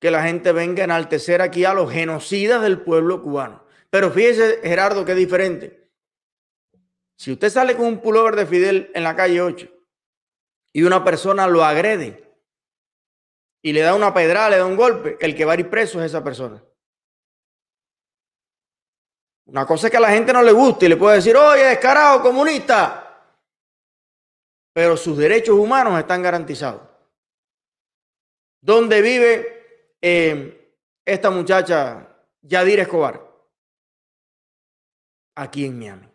que 0.00 0.10
la 0.10 0.22
gente 0.22 0.52
venga 0.52 0.82
a 0.82 0.84
enaltecer 0.84 1.42
aquí 1.42 1.64
a 1.64 1.74
los 1.74 1.92
genocidas 1.92 2.62
del 2.62 2.82
pueblo 2.82 3.22
cubano. 3.22 3.67
Pero 3.90 4.10
fíjese, 4.10 4.60
Gerardo, 4.62 5.04
qué 5.04 5.14
diferente. 5.14 5.90
Si 7.18 7.32
usted 7.32 7.50
sale 7.50 7.76
con 7.76 7.86
un 7.86 8.00
pullover 8.00 8.36
de 8.36 8.46
Fidel 8.46 8.92
en 8.94 9.02
la 9.02 9.16
calle 9.16 9.40
8 9.40 9.68
y 10.72 10.82
una 10.82 11.02
persona 11.02 11.48
lo 11.48 11.64
agrede 11.64 12.32
y 13.62 13.72
le 13.72 13.80
da 13.80 13.94
una 13.94 14.14
pedrada, 14.14 14.50
le 14.50 14.58
da 14.58 14.66
un 14.66 14.76
golpe, 14.76 15.16
el 15.20 15.34
que 15.34 15.44
va 15.44 15.54
a 15.54 15.58
ir 15.58 15.68
preso 15.68 15.98
es 15.98 16.06
esa 16.06 16.22
persona. 16.22 16.62
Una 19.46 19.66
cosa 19.66 19.86
es 19.86 19.90
que 19.90 19.96
a 19.96 20.00
la 20.00 20.10
gente 20.10 20.32
no 20.32 20.42
le 20.42 20.52
guste 20.52 20.86
y 20.86 20.90
le 20.90 20.96
puede 20.96 21.16
decir, 21.16 21.34
oye, 21.34 21.64
descarado, 21.64 22.22
comunista. 22.22 23.04
Pero 24.74 24.96
sus 24.96 25.16
derechos 25.16 25.56
humanos 25.56 25.98
están 25.98 26.22
garantizados. 26.22 26.82
¿Dónde 28.60 29.00
vive 29.00 29.96
eh, 30.00 30.76
esta 31.04 31.30
muchacha 31.30 32.06
Yadir 32.42 32.80
Escobar? 32.80 33.27
Aquí 35.38 35.64
en 35.64 35.78
Miami. 35.78 36.08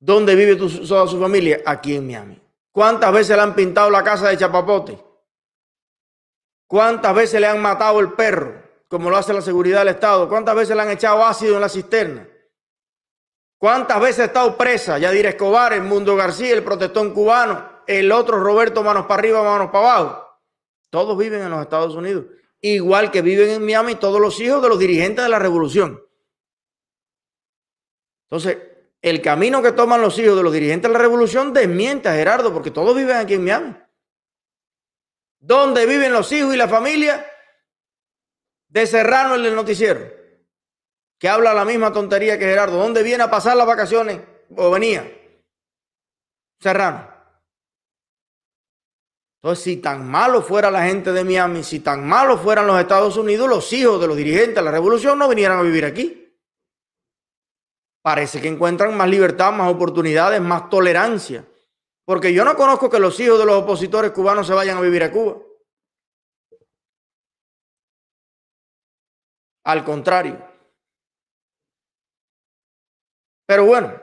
¿Dónde 0.00 0.34
vive 0.34 0.56
toda 0.56 1.06
su 1.06 1.20
familia? 1.20 1.60
Aquí 1.66 1.94
en 1.94 2.06
Miami. 2.06 2.40
¿Cuántas 2.72 3.12
veces 3.12 3.36
le 3.36 3.42
han 3.42 3.54
pintado 3.54 3.90
la 3.90 4.02
casa 4.02 4.28
de 4.28 4.38
chapapote? 4.38 4.98
¿Cuántas 6.66 7.14
veces 7.14 7.40
le 7.40 7.46
han 7.46 7.60
matado 7.60 8.00
el 8.00 8.12
perro? 8.12 8.64
como 8.94 9.10
lo 9.10 9.16
hace 9.16 9.32
la 9.32 9.42
seguridad 9.42 9.80
del 9.80 9.88
Estado? 9.88 10.28
¿Cuántas 10.28 10.54
veces 10.54 10.76
le 10.76 10.82
han 10.82 10.90
echado 10.92 11.26
ácido 11.26 11.56
en 11.56 11.60
la 11.60 11.68
cisterna? 11.68 12.28
¿Cuántas 13.58 14.00
veces 14.00 14.20
ha 14.20 14.24
estado 14.26 14.56
presa 14.56 14.98
Yadir 14.98 15.26
Escobar, 15.26 15.72
el 15.72 15.82
Mundo 15.82 16.14
García, 16.14 16.54
el 16.54 16.62
protestón 16.62 17.12
cubano, 17.12 17.82
el 17.88 18.12
otro 18.12 18.38
Roberto 18.38 18.84
Manos 18.84 19.06
para 19.06 19.18
arriba, 19.18 19.42
manos 19.42 19.72
para 19.72 19.90
abajo? 19.90 20.28
Todos 20.90 21.18
viven 21.18 21.42
en 21.42 21.50
los 21.50 21.60
Estados 21.60 21.96
Unidos, 21.96 22.26
igual 22.60 23.10
que 23.10 23.20
viven 23.20 23.50
en 23.50 23.64
Miami 23.64 23.96
todos 23.96 24.20
los 24.20 24.38
hijos 24.38 24.62
de 24.62 24.68
los 24.68 24.78
dirigentes 24.78 25.24
de 25.24 25.28
la 25.28 25.40
revolución. 25.40 26.03
Entonces, 28.34 28.58
el 29.00 29.22
camino 29.22 29.62
que 29.62 29.70
toman 29.70 30.00
los 30.00 30.18
hijos 30.18 30.36
de 30.36 30.42
los 30.42 30.52
dirigentes 30.52 30.90
de 30.90 30.92
la 30.92 30.98
revolución 30.98 31.52
desmiente 31.52 32.08
a 32.08 32.14
Gerardo, 32.14 32.52
porque 32.52 32.72
todos 32.72 32.96
viven 32.96 33.16
aquí 33.16 33.34
en 33.34 33.44
Miami. 33.44 33.76
¿Dónde 35.38 35.86
viven 35.86 36.12
los 36.12 36.32
hijos 36.32 36.52
y 36.52 36.56
la 36.56 36.66
familia? 36.66 37.24
de 38.66 38.88
Serrano, 38.88 39.36
el 39.36 39.54
noticiero, 39.54 40.00
que 41.16 41.28
habla 41.28 41.54
la 41.54 41.64
misma 41.64 41.92
tontería 41.92 42.36
que 42.36 42.46
Gerardo. 42.46 42.76
¿Dónde 42.76 43.04
viene 43.04 43.22
a 43.22 43.30
pasar 43.30 43.56
las 43.56 43.68
vacaciones? 43.68 44.20
¿O 44.56 44.68
venía? 44.68 45.08
Serrano. 46.58 47.08
Entonces, 49.40 49.62
si 49.62 49.76
tan 49.76 50.10
malo 50.10 50.42
fuera 50.42 50.72
la 50.72 50.86
gente 50.86 51.12
de 51.12 51.22
Miami, 51.22 51.62
si 51.62 51.78
tan 51.78 52.04
malo 52.04 52.36
fueran 52.36 52.66
los 52.66 52.80
Estados 52.80 53.16
Unidos, 53.16 53.48
los 53.48 53.72
hijos 53.72 54.00
de 54.00 54.08
los 54.08 54.16
dirigentes 54.16 54.56
de 54.56 54.62
la 54.62 54.72
revolución 54.72 55.20
no 55.20 55.28
vinieran 55.28 55.60
a 55.60 55.62
vivir 55.62 55.84
aquí. 55.84 56.23
Parece 58.04 58.38
que 58.38 58.48
encuentran 58.48 58.94
más 58.94 59.08
libertad, 59.08 59.50
más 59.50 59.72
oportunidades, 59.72 60.38
más 60.38 60.68
tolerancia. 60.68 61.42
Porque 62.04 62.34
yo 62.34 62.44
no 62.44 62.54
conozco 62.54 62.90
que 62.90 63.00
los 63.00 63.18
hijos 63.18 63.38
de 63.38 63.46
los 63.46 63.62
opositores 63.62 64.10
cubanos 64.10 64.46
se 64.46 64.52
vayan 64.52 64.76
a 64.76 64.82
vivir 64.82 65.02
a 65.02 65.10
Cuba. 65.10 65.38
Al 69.64 69.82
contrario. 69.86 70.38
Pero 73.46 73.64
bueno, 73.64 73.98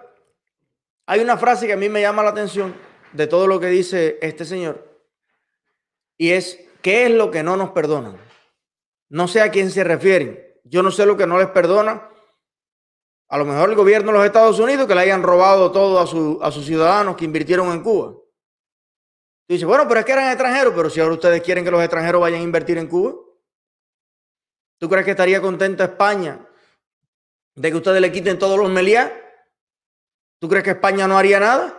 hay 1.06 1.20
una 1.20 1.38
frase 1.38 1.68
que 1.68 1.74
a 1.74 1.78
mí 1.78 1.88
me 1.88 2.02
llama 2.02 2.24
la 2.24 2.32
atención 2.32 2.76
de 3.14 3.28
todo 3.28 3.46
lo 3.46 3.60
que 3.60 3.68
dice 3.68 4.18
este 4.24 4.46
señor. 4.46 5.00
Y 6.18 6.32
es, 6.32 6.60
¿qué 6.82 7.06
es 7.06 7.12
lo 7.12 7.30
que 7.30 7.44
no 7.44 7.56
nos 7.56 7.70
perdonan? 7.70 8.18
No 9.10 9.28
sé 9.28 9.42
a 9.42 9.52
quién 9.52 9.70
se 9.70 9.84
refieren. 9.84 10.44
Yo 10.64 10.82
no 10.82 10.90
sé 10.90 11.06
lo 11.06 11.16
que 11.18 11.28
no 11.28 11.38
les 11.38 11.52
perdona. 11.52 12.11
A 13.32 13.38
lo 13.38 13.46
mejor 13.46 13.70
el 13.70 13.78
gobierno 13.78 14.12
de 14.12 14.18
los 14.18 14.26
Estados 14.26 14.60
Unidos 14.60 14.86
que 14.86 14.94
le 14.94 15.00
hayan 15.00 15.24
robado 15.24 15.72
todo 15.72 16.00
a, 16.02 16.06
su, 16.06 16.38
a 16.42 16.52
sus 16.52 16.66
ciudadanos 16.66 17.16
que 17.16 17.24
invirtieron 17.24 17.72
en 17.72 17.82
Cuba. 17.82 18.14
dice, 19.48 19.64
bueno, 19.64 19.88
pero 19.88 20.02
es 20.02 20.06
que 20.06 20.12
eran 20.12 20.28
extranjeros, 20.28 20.74
pero 20.76 20.90
si 20.90 21.00
ahora 21.00 21.14
ustedes 21.14 21.42
quieren 21.42 21.64
que 21.64 21.72
los 21.72 21.82
extranjeros 21.82 22.20
vayan 22.20 22.42
a 22.42 22.44
invertir 22.44 22.78
en 22.78 22.88
Cuba. 22.88 23.14
¿Tú 24.78 24.90
crees 24.90 25.06
que 25.06 25.12
estaría 25.12 25.42
contenta 25.42 25.86
España 25.86 26.46
de 27.56 27.72
que 27.72 27.78
ustedes 27.78 28.02
le 28.02 28.12
quiten 28.12 28.38
todos 28.38 28.60
los 28.60 28.70
meliá? 28.70 29.18
¿Tú 30.42 30.50
crees 30.50 30.66
que 30.66 30.72
España 30.72 31.08
no 31.08 31.18
haría 31.18 31.40
nada? 31.40 31.74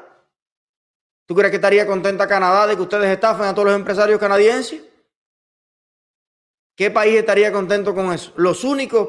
¿Tú 1.26 1.34
crees 1.34 1.50
que 1.50 1.56
estaría 1.56 1.86
contenta 1.86 2.26
Canadá 2.26 2.66
de 2.66 2.76
que 2.76 2.82
ustedes 2.82 3.10
estafen 3.10 3.44
a 3.44 3.52
todos 3.52 3.66
los 3.66 3.76
empresarios 3.76 4.18
canadienses? 4.18 4.82
¿Qué 6.74 6.90
país 6.90 7.14
estaría 7.18 7.52
contento 7.52 7.94
con 7.94 8.10
eso? 8.10 8.32
Los 8.36 8.64
únicos, 8.64 9.06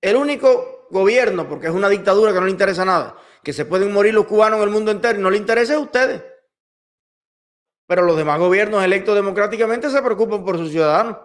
el 0.00 0.16
único 0.16 0.75
gobierno, 0.90 1.48
porque 1.48 1.66
es 1.66 1.72
una 1.72 1.88
dictadura 1.88 2.32
que 2.32 2.40
no 2.40 2.46
le 2.46 2.52
interesa 2.52 2.84
nada, 2.84 3.16
que 3.42 3.52
se 3.52 3.64
pueden 3.64 3.92
morir 3.92 4.14
los 4.14 4.26
cubanos 4.26 4.58
en 4.58 4.64
el 4.64 4.70
mundo 4.70 4.90
entero 4.90 5.18
y 5.18 5.22
no 5.22 5.30
le 5.30 5.38
interesa 5.38 5.74
a 5.74 5.78
ustedes. 5.78 6.22
Pero 7.86 8.02
los 8.02 8.16
demás 8.16 8.38
gobiernos 8.38 8.82
electos 8.82 9.14
democráticamente 9.14 9.90
se 9.90 10.02
preocupan 10.02 10.44
por 10.44 10.58
sus 10.58 10.70
ciudadanos. 10.70 11.18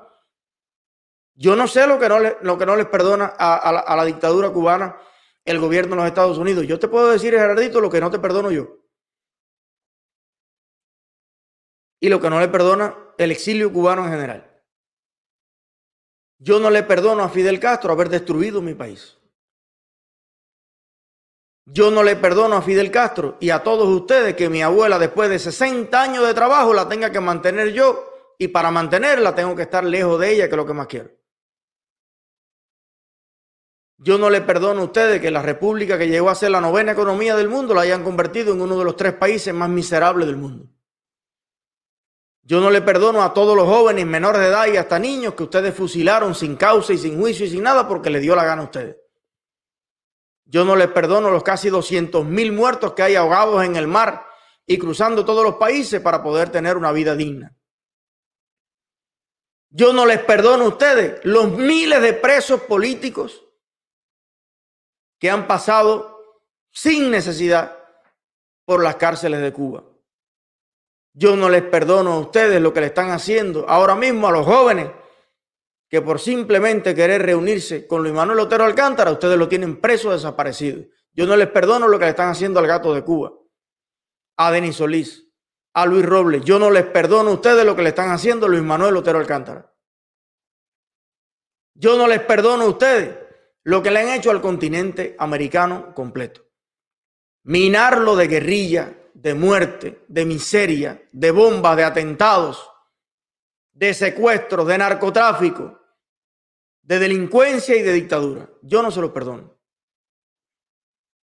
Yo 1.34 1.56
no 1.56 1.68
sé 1.68 1.88
lo 1.88 1.98
que 2.00 2.10
no, 2.10 2.20
le, 2.20 2.38
lo 2.42 2.58
que 2.58 2.66
no 2.66 2.76
les 2.76 2.86
perdona 2.86 3.34
a, 3.38 3.56
a, 3.56 3.72
la, 3.72 3.80
a, 3.80 3.96
la, 3.96 4.06
dictadura 4.06 4.52
cubana 4.52 4.98
el 5.44 5.60
gobierno 5.60 5.92
de 5.92 6.02
los 6.02 6.08
Estados 6.08 6.38
Unidos. 6.38 6.68
Yo 6.68 6.78
te 6.78 6.88
puedo 6.88 7.10
decir, 7.10 7.34
Gerardito, 7.34 7.82
lo 7.82 7.90
que 7.90 8.00
no 8.00 8.12
te 8.12 8.20
perdono 8.20 8.52
yo. 8.52 8.78
Y 12.00 12.10
lo 12.10 12.20
que 12.20 12.30
no 12.30 12.40
le 12.40 12.48
perdona 12.48 12.96
el 13.18 13.32
exilio 13.32 13.72
cubano 13.72 14.06
en 14.06 14.12
general. 14.12 14.64
Yo 16.40 16.60
no 16.60 16.70
le 16.72 16.84
perdono 16.84 17.24
a 17.24 17.30
Fidel 17.30 17.60
Castro 17.60 17.94
haber 17.94 18.10
destruido 18.10 18.62
mi 18.62 18.74
país. 18.74 19.21
Yo 21.66 21.92
no 21.92 22.04
le 22.04 22.16
perdono 22.16 22.56
a 22.56 22.62
Fidel 22.62 22.92
Castro 22.92 23.38
y 23.40 23.50
a 23.50 23.64
todos 23.64 23.88
ustedes 23.88 24.36
que 24.36 24.50
mi 24.50 24.62
abuela 24.62 24.98
después 24.98 25.30
de 25.30 25.40
60 25.40 26.02
años 26.02 26.26
de 26.26 26.34
trabajo 26.34 26.74
la 26.74 26.90
tenga 26.90 27.12
que 27.12 27.20
mantener 27.20 27.72
yo 27.72 28.34
y 28.38 28.48
para 28.48 28.72
mantenerla 28.72 29.36
tengo 29.36 29.56
que 29.56 29.62
estar 29.64 29.84
lejos 29.84 30.20
de 30.20 30.32
ella, 30.32 30.46
que 30.46 30.56
es 30.56 30.58
lo 30.58 30.66
que 30.66 30.74
más 30.74 30.88
quiero. 30.88 31.12
Yo 34.04 34.18
no 34.18 34.32
le 34.32 34.42
perdono 34.42 34.82
a 34.82 34.86
ustedes 34.86 35.22
que 35.22 35.30
la 35.30 35.44
república 35.44 35.96
que 36.00 36.08
llegó 36.08 36.32
a 36.32 36.36
ser 36.36 36.50
la 36.50 36.60
novena 36.60 36.94
economía 36.94 37.36
del 37.36 37.48
mundo 37.48 37.76
la 37.76 37.82
hayan 37.82 38.04
convertido 38.04 38.52
en 38.52 38.62
uno 38.62 38.80
de 38.80 38.84
los 38.84 38.96
tres 38.96 39.14
países 39.14 39.54
más 39.54 39.70
miserables 39.70 40.26
del 40.26 40.38
mundo. 40.38 40.66
Yo 42.42 42.60
no 42.60 42.72
le 42.72 42.82
perdono 42.82 43.22
a 43.22 43.32
todos 43.32 43.56
los 43.56 43.68
jóvenes 43.68 44.08
menores 44.08 44.42
de 44.42 44.48
edad 44.48 44.66
y 44.66 44.78
hasta 44.78 44.98
niños 44.98 45.36
que 45.36 45.44
ustedes 45.44 45.76
fusilaron 45.76 46.34
sin 46.34 46.56
causa 46.56 46.94
y 46.94 46.98
sin 46.98 47.20
juicio 47.20 47.46
y 47.46 47.52
sin 47.52 47.62
nada 47.62 47.88
porque 47.88 48.10
le 48.10 48.20
dio 48.20 48.36
la 48.36 48.44
gana 48.44 48.64
a 48.64 48.66
ustedes. 48.66 48.98
Yo 50.52 50.66
no 50.66 50.76
les 50.76 50.90
perdono 50.90 51.32
los 51.32 51.44
casi 51.44 51.70
200 51.70 52.26
mil 52.26 52.52
muertos 52.52 52.92
que 52.92 53.04
hay 53.04 53.16
ahogados 53.16 53.64
en 53.64 53.78
el 53.78 53.88
mar 53.88 54.26
y 54.66 54.78
cruzando 54.78 55.24
todos 55.24 55.46
los 55.46 55.56
países 55.56 56.02
para 56.02 56.22
poder 56.22 56.50
tener 56.50 56.76
una 56.76 56.92
vida 56.92 57.16
digna. 57.16 57.56
Yo 59.70 59.94
no 59.94 60.06
les 60.06 60.22
perdono 60.22 60.66
a 60.66 60.68
ustedes 60.68 61.22
los 61.24 61.50
miles 61.52 62.02
de 62.02 62.12
presos 62.12 62.64
políticos 62.64 63.46
que 65.20 65.30
han 65.30 65.48
pasado 65.48 66.20
sin 66.70 67.10
necesidad 67.10 67.80
por 68.66 68.84
las 68.84 68.98
cárceles 68.98 69.40
de 69.40 69.54
Cuba. 69.54 69.86
Yo 71.14 71.38
no 71.38 71.48
les 71.48 71.64
perdono 71.64 72.12
a 72.12 72.20
ustedes 72.20 72.62
lo 72.62 72.74
que 72.74 72.82
le 72.82 72.88
están 72.88 73.12
haciendo 73.12 73.70
ahora 73.70 73.96
mismo 73.96 74.28
a 74.28 74.32
los 74.32 74.46
jóvenes 74.46 74.92
que 75.92 76.02
por 76.02 76.22
simplemente 76.22 76.96
querer 76.96 77.22
reunirse 77.22 77.86
con 77.86 78.02
Luis 78.02 78.14
Manuel 78.14 78.40
Otero 78.40 78.64
Alcántara, 78.64 79.12
ustedes 79.12 79.38
lo 79.38 79.50
tienen 79.50 79.82
preso 79.82 80.12
desaparecido. 80.12 80.86
Yo 81.12 81.28
no 81.28 81.36
les 81.36 81.50
perdono 81.50 81.90
lo 81.90 82.00
que 82.00 82.06
le 82.06 82.12
están 82.12 82.30
haciendo 82.30 82.62
al 82.62 82.68
gato 82.68 82.94
de 82.94 83.04
Cuba, 83.04 83.34
a 84.38 84.52
Denis 84.52 84.78
Solís, 84.78 85.28
a 85.74 85.86
Luis 85.86 86.06
Robles. 86.06 86.46
Yo 86.46 86.60
no 86.60 86.72
les 86.72 86.86
perdono 86.86 87.32
a 87.32 87.34
ustedes 87.34 87.66
lo 87.66 87.76
que 87.76 87.82
le 87.82 87.90
están 87.90 88.10
haciendo 88.10 88.46
a 88.46 88.50
Luis 88.50 88.64
Manuel 88.64 88.96
Otero 88.96 89.20
Alcántara. 89.20 89.76
Yo 91.76 91.98
no 91.98 92.08
les 92.08 92.22
perdono 92.22 92.64
a 92.64 92.70
ustedes 92.70 93.18
lo 93.66 93.84
que 93.84 93.92
le 93.92 94.00
han 94.00 94.18
hecho 94.18 94.32
al 94.32 94.40
continente 94.40 95.18
americano 95.20 95.94
completo. 95.94 96.48
Minarlo 97.44 98.16
de 98.16 98.28
guerrilla, 98.30 98.98
de 99.14 99.34
muerte, 99.34 100.06
de 100.08 100.24
miseria, 100.24 101.04
de 101.12 101.32
bombas, 101.32 101.76
de 101.76 101.84
atentados, 101.84 102.72
de 103.74 103.94
secuestros, 103.94 104.66
de 104.68 104.78
narcotráfico, 104.78 105.81
de 106.82 107.00
delincuencia 107.00 107.76
y 107.76 107.82
de 107.82 107.94
dictadura. 107.94 108.50
Yo 108.62 108.82
no 108.82 108.92
se 108.92 109.02
los 109.02 109.12
perdono. 109.12 109.58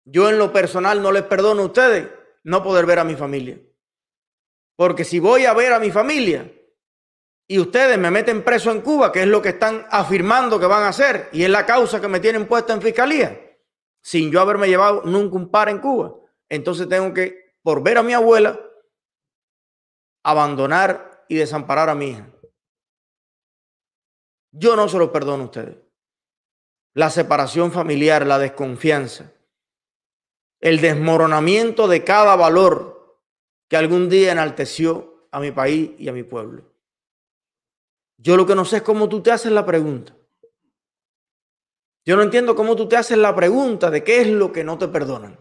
Yo 0.05 0.29
en 0.29 0.37
lo 0.37 0.53
personal 0.53 1.01
no 1.01 1.11
les 1.11 1.23
perdono 1.23 1.63
a 1.63 1.65
ustedes 1.65 2.09
no 2.43 2.63
poder 2.63 2.85
ver 2.85 2.99
a 2.99 3.03
mi 3.03 3.15
familia. 3.15 3.59
Porque 4.75 5.03
si 5.03 5.19
voy 5.19 5.45
a 5.45 5.53
ver 5.53 5.73
a 5.73 5.79
mi 5.79 5.89
familia 5.89 6.51
y 7.47 7.59
ustedes 7.59 7.97
me 7.97 8.11
meten 8.11 8.43
preso 8.43 8.71
en 8.71 8.81
Cuba, 8.81 9.11
que 9.11 9.21
es 9.21 9.27
lo 9.27 9.41
que 9.41 9.49
están 9.49 9.85
afirmando 9.89 10.59
que 10.59 10.65
van 10.65 10.83
a 10.83 10.89
hacer, 10.89 11.29
y 11.31 11.43
es 11.43 11.49
la 11.49 11.65
causa 11.65 12.01
que 12.01 12.07
me 12.07 12.19
tienen 12.19 12.47
puesta 12.47 12.73
en 12.73 12.81
fiscalía, 12.81 13.57
sin 14.01 14.31
yo 14.31 14.41
haberme 14.41 14.67
llevado 14.67 15.03
nunca 15.05 15.35
un 15.35 15.49
par 15.49 15.69
en 15.69 15.79
Cuba, 15.79 16.15
entonces 16.49 16.89
tengo 16.89 17.13
que, 17.13 17.55
por 17.61 17.81
ver 17.83 17.97
a 17.97 18.03
mi 18.03 18.13
abuela, 18.13 18.59
abandonar 20.23 21.25
y 21.29 21.35
desamparar 21.35 21.89
a 21.89 21.95
mi 21.95 22.09
hija. 22.09 22.27
Yo 24.57 24.77
no 24.77 24.87
se 24.87 24.97
lo 24.97 25.11
perdono 25.11 25.43
a 25.43 25.45
ustedes. 25.47 25.75
La 26.93 27.09
separación 27.09 27.73
familiar, 27.73 28.25
la 28.25 28.39
desconfianza, 28.39 29.33
el 30.61 30.79
desmoronamiento 30.79 31.89
de 31.89 32.05
cada 32.05 32.37
valor 32.37 33.19
que 33.67 33.75
algún 33.75 34.07
día 34.07 34.31
enalteció 34.31 35.27
a 35.31 35.41
mi 35.41 35.51
país 35.51 35.91
y 35.97 36.07
a 36.07 36.13
mi 36.13 36.23
pueblo. 36.23 36.63
Yo 38.17 38.37
lo 38.37 38.45
que 38.45 38.55
no 38.55 38.63
sé 38.63 38.77
es 38.77 38.81
cómo 38.83 39.09
tú 39.09 39.21
te 39.21 39.31
haces 39.31 39.51
la 39.51 39.65
pregunta. 39.65 40.15
Yo 42.05 42.15
no 42.15 42.21
entiendo 42.21 42.55
cómo 42.55 42.77
tú 42.77 42.87
te 42.87 42.95
haces 42.95 43.17
la 43.17 43.35
pregunta 43.35 43.91
de 43.91 44.05
qué 44.05 44.21
es 44.21 44.27
lo 44.27 44.53
que 44.53 44.63
no 44.63 44.77
te 44.77 44.87
perdonan. 44.87 45.37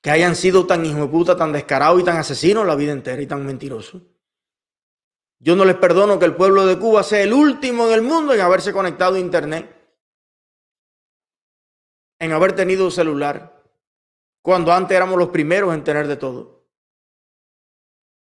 Que 0.00 0.10
hayan 0.10 0.36
sido 0.36 0.66
tan 0.66 0.86
hijo 0.86 1.00
de 1.00 1.08
puta, 1.08 1.36
tan 1.36 1.52
descarados 1.52 2.00
y 2.00 2.04
tan 2.04 2.16
asesinos 2.16 2.64
la 2.64 2.76
vida 2.76 2.92
entera 2.92 3.20
y 3.20 3.26
tan 3.26 3.44
mentirosos. 3.44 4.02
Yo 5.42 5.56
no 5.56 5.64
les 5.64 5.74
perdono 5.74 6.20
que 6.20 6.24
el 6.24 6.36
pueblo 6.36 6.66
de 6.66 6.78
Cuba 6.78 7.02
sea 7.02 7.20
el 7.20 7.32
último 7.32 7.88
en 7.88 7.94
el 7.94 8.02
mundo 8.02 8.32
en 8.32 8.40
haberse 8.40 8.72
conectado 8.72 9.16
a 9.16 9.18
Internet, 9.18 9.76
en 12.20 12.30
haber 12.30 12.52
tenido 12.52 12.84
un 12.84 12.92
celular, 12.92 13.60
cuando 14.40 14.72
antes 14.72 14.96
éramos 14.96 15.18
los 15.18 15.30
primeros 15.30 15.74
en 15.74 15.82
tener 15.82 16.06
de 16.06 16.14
todo. 16.14 16.68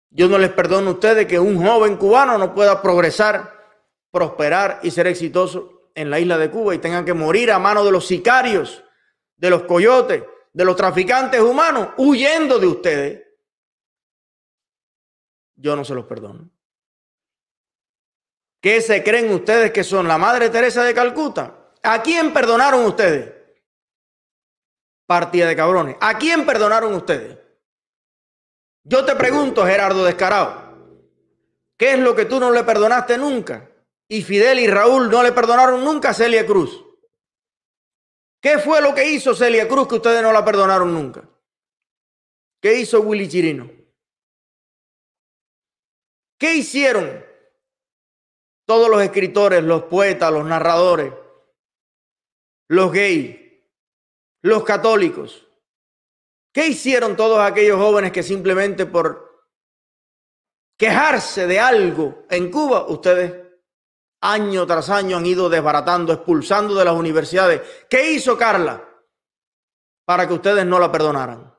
Yo 0.09 0.27
no 0.27 0.39
les 0.39 0.51
perdono 0.53 0.89
a 0.89 0.93
ustedes 0.93 1.27
que 1.27 1.37
un 1.37 1.63
joven 1.63 1.97
cubano 1.97 2.35
no 2.39 2.55
pueda 2.55 2.81
progresar, 2.81 3.63
prosperar 4.09 4.79
y 4.81 4.89
ser 4.89 5.05
exitoso 5.05 5.91
en 5.93 6.09
la 6.09 6.19
isla 6.19 6.39
de 6.39 6.49
Cuba 6.49 6.73
y 6.73 6.79
tengan 6.79 7.05
que 7.05 7.13
morir 7.13 7.51
a 7.51 7.59
manos 7.59 7.85
de 7.85 7.91
los 7.91 8.07
sicarios, 8.07 8.83
de 9.37 9.51
los 9.51 9.65
coyotes, 9.65 10.23
de 10.51 10.65
los 10.65 10.75
traficantes 10.75 11.41
humanos, 11.41 11.89
huyendo 11.97 12.57
de 12.57 12.65
ustedes. 12.65 13.23
Yo 15.55 15.75
no 15.75 15.85
se 15.85 15.93
los 15.93 16.05
perdono. 16.05 16.52
¿Qué 18.63 18.79
se 18.79 19.03
creen 19.03 19.29
ustedes 19.33 19.73
que 19.73 19.83
son 19.83 20.07
la 20.07 20.17
Madre 20.17 20.49
Teresa 20.49 20.85
de 20.85 20.93
Calcuta? 20.93 21.69
¿A 21.83 22.01
quién 22.01 22.31
perdonaron 22.31 22.85
ustedes? 22.85 23.29
Partida 25.05 25.49
de 25.49 25.55
cabrones. 25.57 25.97
¿A 25.99 26.17
quién 26.17 26.45
perdonaron 26.45 26.93
ustedes? 26.93 27.37
Yo 28.85 29.03
te 29.03 29.17
pregunto, 29.17 29.65
Gerardo 29.65 30.05
Descarado, 30.05 30.77
¿qué 31.75 31.95
es 31.95 31.99
lo 31.99 32.15
que 32.15 32.23
tú 32.23 32.39
no 32.39 32.51
le 32.51 32.63
perdonaste 32.63 33.17
nunca? 33.17 33.69
Y 34.07 34.23
Fidel 34.23 34.59
y 34.59 34.67
Raúl 34.67 35.11
no 35.11 35.23
le 35.23 35.33
perdonaron 35.33 35.83
nunca 35.83 36.11
a 36.11 36.13
Celia 36.13 36.45
Cruz. 36.45 36.85
¿Qué 38.41 38.59
fue 38.59 38.79
lo 38.81 38.95
que 38.95 39.09
hizo 39.09 39.35
Celia 39.35 39.67
Cruz 39.67 39.89
que 39.89 39.95
ustedes 39.95 40.23
no 40.23 40.31
la 40.31 40.45
perdonaron 40.45 40.93
nunca? 40.93 41.29
¿Qué 42.61 42.79
hizo 42.79 43.01
Willy 43.01 43.27
Chirino? 43.27 43.69
¿Qué 46.37 46.55
hicieron 46.55 47.32
todos 48.65 48.89
los 48.89 49.01
escritores, 49.01 49.63
los 49.63 49.83
poetas, 49.83 50.31
los 50.31 50.45
narradores, 50.45 51.13
los 52.69 52.91
gays, 52.91 53.37
los 54.41 54.63
católicos. 54.63 55.47
¿Qué 56.53 56.67
hicieron 56.67 57.15
todos 57.15 57.39
aquellos 57.39 57.77
jóvenes 57.77 58.11
que 58.11 58.23
simplemente 58.23 58.85
por 58.85 59.47
quejarse 60.77 61.47
de 61.47 61.59
algo 61.59 62.25
en 62.29 62.51
Cuba, 62.51 62.85
ustedes 62.87 63.41
año 64.21 64.65
tras 64.65 64.89
año 64.89 65.17
han 65.17 65.25
ido 65.25 65.49
desbaratando, 65.49 66.13
expulsando 66.13 66.75
de 66.75 66.85
las 66.85 66.93
universidades? 66.93 67.61
¿Qué 67.89 68.11
hizo 68.11 68.37
Carla 68.37 68.87
para 70.05 70.27
que 70.27 70.33
ustedes 70.33 70.65
no 70.65 70.79
la 70.79 70.91
perdonaran? 70.91 71.53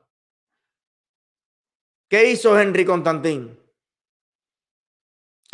¿Qué 2.09 2.29
hizo 2.31 2.57
Henry 2.57 2.85
Constantín? 2.85 3.64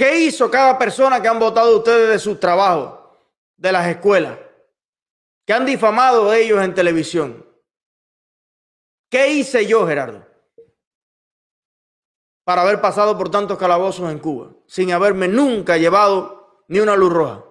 ¿Qué 0.02 0.20
hizo 0.20 0.50
cada 0.50 0.80
persona 0.80 1.22
que 1.22 1.28
han 1.28 1.38
votado 1.38 1.78
ustedes 1.78 2.10
de 2.10 2.18
sus 2.18 2.40
trabajos, 2.40 3.02
de 3.56 3.72
las 3.72 3.88
escuelas, 3.88 4.36
que 5.46 5.54
han 5.54 5.64
difamado 5.64 6.34
ellos 6.34 6.60
en 6.64 6.74
televisión? 6.74 7.46
¿Qué 9.12 9.28
hice 9.28 9.68
yo, 9.68 9.86
Gerardo? 9.86 10.26
Para 12.44 12.64
haber 12.64 12.82
pasado 12.82 13.16
por 13.16 13.30
tantos 13.30 13.60
calabozos 13.60 14.12
en 14.12 14.18
Cuba, 14.18 14.50
sin 14.66 14.92
haberme 14.92 15.28
nunca 15.28 15.78
llevado 15.78 16.64
ni 16.68 16.80
una 16.80 16.96
luz 16.96 17.14
roja. 17.14 17.46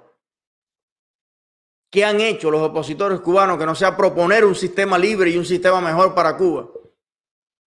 ¿Qué 1.88 2.04
han 2.04 2.20
hecho 2.20 2.50
los 2.50 2.62
opositores 2.62 3.20
cubanos 3.20 3.58
que 3.58 3.66
no 3.66 3.76
sea 3.76 3.96
proponer 3.96 4.44
un 4.44 4.56
sistema 4.56 4.98
libre 4.98 5.30
y 5.30 5.38
un 5.38 5.46
sistema 5.46 5.80
mejor 5.80 6.16
para 6.16 6.36
Cuba? 6.36 6.68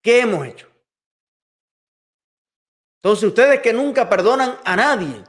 ¿Qué 0.01 0.21
hemos 0.21 0.47
hecho? 0.47 0.72
Entonces 3.03 3.27
ustedes 3.27 3.59
que 3.59 3.73
nunca 3.73 4.07
perdonan 4.07 4.57
a 4.63 4.77
nadie, 4.77 5.25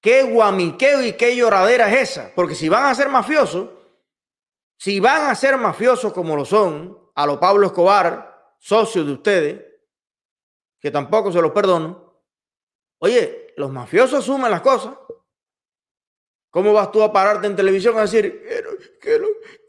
qué 0.00 0.24
guamiqueo 0.24 1.04
y 1.04 1.12
qué 1.12 1.36
lloradera 1.36 1.88
es 1.88 2.10
esa. 2.10 2.32
Porque 2.34 2.56
si 2.56 2.68
van 2.68 2.86
a 2.86 2.94
ser 2.96 3.08
mafiosos, 3.08 3.70
si 4.76 4.98
van 4.98 5.30
a 5.30 5.36
ser 5.36 5.56
mafiosos 5.56 6.12
como 6.12 6.34
lo 6.34 6.44
son, 6.44 7.12
a 7.14 7.26
lo 7.26 7.38
Pablo 7.38 7.68
Escobar, 7.68 8.56
socios 8.58 9.06
de 9.06 9.12
ustedes, 9.12 9.64
que 10.80 10.90
tampoco 10.90 11.30
se 11.30 11.40
los 11.40 11.52
perdono, 11.52 12.24
oye, 12.98 13.54
los 13.56 13.70
mafiosos 13.70 14.18
asumen 14.18 14.50
las 14.50 14.60
cosas. 14.60 14.98
¿Cómo 16.50 16.72
vas 16.72 16.90
tú 16.90 17.04
a 17.04 17.12
pararte 17.12 17.46
en 17.46 17.54
televisión 17.54 17.96
a 17.98 18.00
decir, 18.00 18.42
¿qué, 18.42 18.64
qué, 19.00 19.20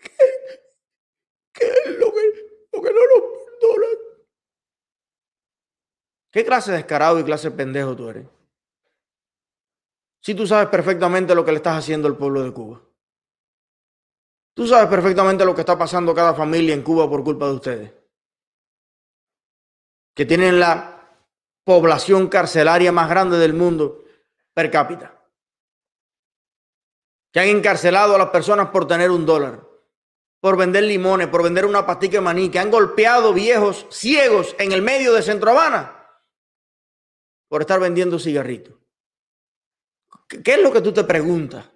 qué, 0.02 0.26
qué 1.54 1.66
es 1.86 2.00
lo 2.00 2.12
que, 2.12 2.68
lo 2.72 2.82
que 2.82 2.92
no 2.92 3.00
nos 3.00 3.22
perdonan? 3.62 4.09
¿Qué 6.32 6.46
clase 6.46 6.72
de 6.72 6.78
descarado 6.78 7.20
y 7.20 7.24
clase 7.24 7.50
de 7.50 7.56
pendejo 7.58 7.96
tú 7.96 8.10
eres? 8.10 8.28
Si 10.22 10.36
tú 10.36 10.46
sabes 10.46 10.68
perfectamente 10.70 11.34
lo 11.34 11.44
que 11.44 11.52
le 11.52 11.58
estás 11.58 11.78
haciendo 11.78 12.08
al 12.08 12.18
pueblo 12.18 12.44
de 12.44 12.52
Cuba. 12.52 12.82
Tú 14.54 14.68
sabes 14.68 14.90
perfectamente 14.90 15.46
lo 15.46 15.56
que 15.56 15.62
está 15.62 15.78
pasando 15.78 16.14
cada 16.14 16.34
familia 16.34 16.74
en 16.74 16.84
Cuba 16.84 17.10
por 17.10 17.24
culpa 17.24 17.48
de 17.48 17.54
ustedes. 17.54 17.94
Que 20.14 20.26
tienen 20.26 20.60
la 20.60 21.08
población 21.64 22.28
carcelaria 22.28 22.92
más 22.92 23.10
grande 23.10 23.38
del 23.38 23.54
mundo 23.54 24.04
per 24.54 24.70
cápita. 24.70 25.16
Que 27.32 27.40
han 27.40 27.48
encarcelado 27.48 28.16
a 28.16 28.18
las 28.18 28.30
personas 28.30 28.70
por 28.70 28.86
tener 28.86 29.12
un 29.12 29.26
dólar, 29.26 29.62
por 30.42 30.58
vender 30.58 30.84
limones, 30.84 31.28
por 31.28 31.44
vender 31.44 31.66
una 31.66 31.86
pastica 31.86 32.18
de 32.18 32.22
maní, 32.22 32.50
que 32.50 32.60
han 32.60 32.70
golpeado 32.70 33.34
viejos 33.34 33.88
ciegos 33.90 34.56
en 34.60 34.74
el 34.74 34.82
medio 34.82 35.14
de 35.14 35.22
Centro 35.22 35.52
Habana 35.52 35.99
por 37.50 37.62
estar 37.62 37.80
vendiendo 37.80 38.18
cigarritos. 38.18 38.76
¿Qué 40.28 40.54
es 40.54 40.62
lo 40.62 40.72
que 40.72 40.82
tú 40.82 40.94
te 40.94 41.04
preguntas 41.04 41.70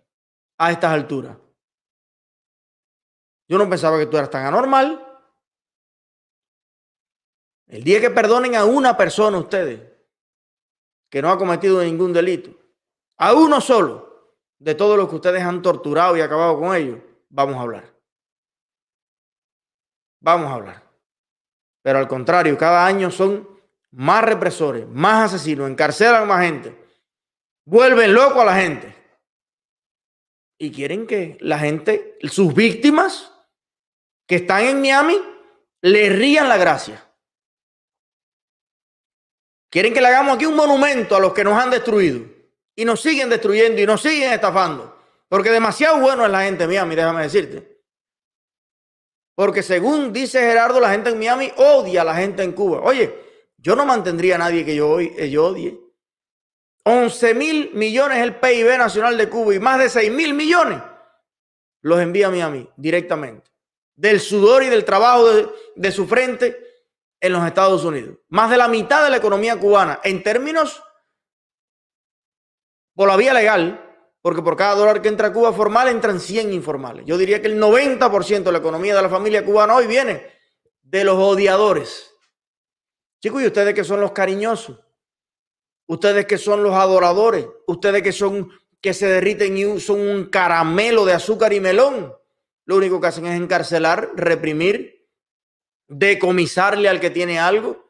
a 0.58 0.72
estas 0.72 0.92
alturas? 0.92 1.36
Yo 3.48 3.58
no 3.58 3.70
pensaba 3.70 3.98
que 3.98 4.06
tú 4.06 4.16
eras 4.16 4.30
tan 4.30 4.46
anormal. 4.46 5.06
El 7.68 7.84
día 7.84 8.00
que 8.00 8.12
perdonen 8.12 8.56
a 8.56 8.66
una 8.66 8.96
persona 8.96 9.38
ustedes 9.38 9.82
que 11.10 11.22
no 11.22 11.32
ha 11.32 11.38
cometido 11.38 11.82
ningún 11.84 12.14
delito, 12.14 12.52
a 13.18 13.34
uno 13.34 13.62
solo 13.62 14.38
de 14.60 14.76
todo 14.76 14.96
lo 14.96 15.10
que 15.10 15.16
ustedes 15.16 15.44
han 15.44 15.62
torturado 15.62 16.16
y 16.16 16.22
acabado 16.22 16.60
con 16.60 16.76
ellos, 16.76 17.00
vamos 17.30 17.56
a 17.56 17.62
hablar. 17.62 17.94
Vamos 20.20 20.52
a 20.52 20.54
hablar. 20.56 20.84
Pero 21.82 22.00
al 22.00 22.08
contrario, 22.08 22.58
cada 22.58 22.86
año 22.86 23.12
son 23.12 23.48
más 23.94 24.24
represores, 24.24 24.88
más 24.88 25.34
asesinos, 25.34 25.70
encarcelan 25.70 26.28
más 26.28 26.44
gente, 26.44 26.76
vuelven 27.66 28.14
loco 28.14 28.42
a 28.42 28.46
la 28.46 28.56
gente. 28.56 28.96
Y 30.60 30.72
quieren 30.72 31.06
que 31.08 31.38
la 31.42 31.60
gente, 31.60 32.18
sus 32.24 32.54
víctimas 32.54 33.32
que 34.28 34.38
están 34.38 34.64
en 34.64 34.82
Miami, 34.82 35.20
le 35.82 36.10
rían 36.10 36.48
la 36.48 36.58
gracia. 36.58 37.06
Quieren 39.70 39.94
que 39.94 40.02
le 40.02 40.08
hagamos 40.08 40.36
aquí 40.36 40.46
un 40.46 40.56
monumento 40.56 41.16
a 41.16 41.20
los 41.20 41.34
que 41.34 41.44
nos 41.44 41.62
han 41.62 41.70
destruido. 41.70 42.22
Y 42.76 42.86
nos 42.86 43.02
siguen 43.02 43.30
destruyendo 43.30 43.82
y 43.82 43.86
nos 43.86 44.02
siguen 44.02 44.32
estafando. 44.32 44.98
Porque 45.28 45.50
demasiado 45.50 46.00
bueno 46.00 46.26
es 46.26 46.32
la 46.32 46.44
gente 46.44 46.64
en 46.64 46.70
Miami, 46.70 46.96
déjame 46.96 47.24
decirte. 47.24 47.82
Porque 49.36 49.64
según 49.64 50.14
dice 50.14 50.40
Gerardo, 50.40 50.80
la 50.80 50.92
gente 50.92 51.10
en 51.10 51.20
Miami 51.20 51.52
odia 51.58 52.02
a 52.02 52.06
la 52.06 52.16
gente 52.16 52.44
en 52.44 52.54
Cuba. 52.54 52.82
Oye, 52.82 53.24
yo 53.64 53.78
no 53.78 53.86
mantendría 53.86 54.36
a 54.36 54.40
nadie 54.40 54.66
que 54.66 54.76
yo, 54.76 55.00
eh, 55.00 55.30
yo 55.30 55.46
odie. 55.46 55.80
11 56.84 57.34
mil 57.34 57.72
millones 57.74 58.18
el 58.18 58.36
PIB 58.36 58.78
nacional 58.78 59.18
de 59.18 59.30
Cuba 59.30 59.56
y 59.56 59.60
más 59.60 59.80
de 59.80 59.90
6 59.90 60.12
mil 60.12 60.34
millones 60.34 60.82
los 61.82 62.02
envía 62.02 62.28
a 62.28 62.30
Miami 62.30 62.70
directamente. 62.76 63.50
Del 63.96 64.20
sudor 64.20 64.64
y 64.64 64.68
del 64.68 64.84
trabajo 64.84 65.32
de, 65.32 65.50
de 65.78 65.92
su 65.94 66.06
frente 66.08 66.62
en 67.22 67.32
los 67.32 67.46
Estados 67.46 67.86
Unidos. 67.86 68.18
Más 68.28 68.50
de 68.50 68.58
la 68.58 68.68
mitad 68.68 69.02
de 69.02 69.10
la 69.10 69.18
economía 69.18 69.58
cubana 69.58 70.02
en 70.04 70.22
términos 70.24 70.84
por 72.96 73.08
la 73.08 73.16
vía 73.16 73.34
legal, 73.34 73.80
porque 74.22 74.42
por 74.42 74.58
cada 74.58 74.76
dólar 74.76 75.02
que 75.02 75.08
entra 75.08 75.30
a 75.30 75.34
Cuba 75.34 75.54
formal 75.54 75.88
entran 75.88 76.20
100 76.20 76.52
informales. 76.52 77.06
Yo 77.06 77.18
diría 77.18 77.42
que 77.42 77.48
el 77.48 77.62
90% 77.62 78.44
de 78.44 78.52
la 78.52 78.58
economía 78.58 78.94
de 78.94 79.02
la 79.02 79.10
familia 79.10 79.46
cubana 79.46 79.76
hoy 79.76 79.88
viene 79.88 80.28
de 80.82 81.06
los 81.06 81.18
odiadores 81.18 82.13
Chicos, 83.24 83.42
¿y 83.42 83.48
ustedes 83.48 83.74
que 83.74 83.86
son 83.86 84.02
los 84.02 84.12
cariñosos? 84.12 84.78
Ustedes 85.88 86.26
que 86.26 86.38
son 86.38 86.62
los 86.62 86.74
adoradores, 86.74 87.48
ustedes 87.68 88.04
que 88.04 88.12
son 88.12 88.52
que 88.82 88.94
se 88.94 89.08
derriten 89.08 89.56
y 89.56 89.80
son 89.80 90.02
un 90.02 90.26
caramelo 90.26 91.06
de 91.06 91.14
azúcar 91.14 91.54
y 91.54 91.62
melón. 91.62 92.14
Lo 92.66 92.76
único 92.76 93.00
que 93.00 93.08
hacen 93.08 93.26
es 93.26 93.40
encarcelar, 93.40 94.12
reprimir, 94.16 95.08
decomisarle 95.88 96.90
al 96.90 97.00
que 97.00 97.12
tiene 97.12 97.40
algo, 97.40 97.82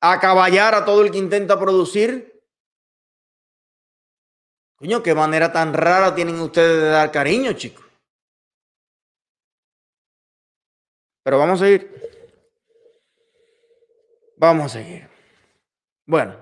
acaballar 0.00 0.74
a 0.74 0.84
todo 0.84 1.02
el 1.02 1.12
que 1.12 1.18
intenta 1.18 1.56
producir. 1.56 2.42
Coño, 4.74 5.00
qué 5.00 5.14
manera 5.14 5.52
tan 5.52 5.72
rara 5.72 6.12
tienen 6.12 6.40
ustedes 6.40 6.82
de 6.82 6.88
dar 6.88 7.12
cariño, 7.12 7.52
chicos. 7.52 7.84
Pero 11.22 11.38
vamos 11.38 11.62
a 11.62 11.68
ir. 11.68 11.97
Vamos 14.38 14.66
a 14.66 14.68
seguir. 14.68 15.08
Bueno. 16.06 16.36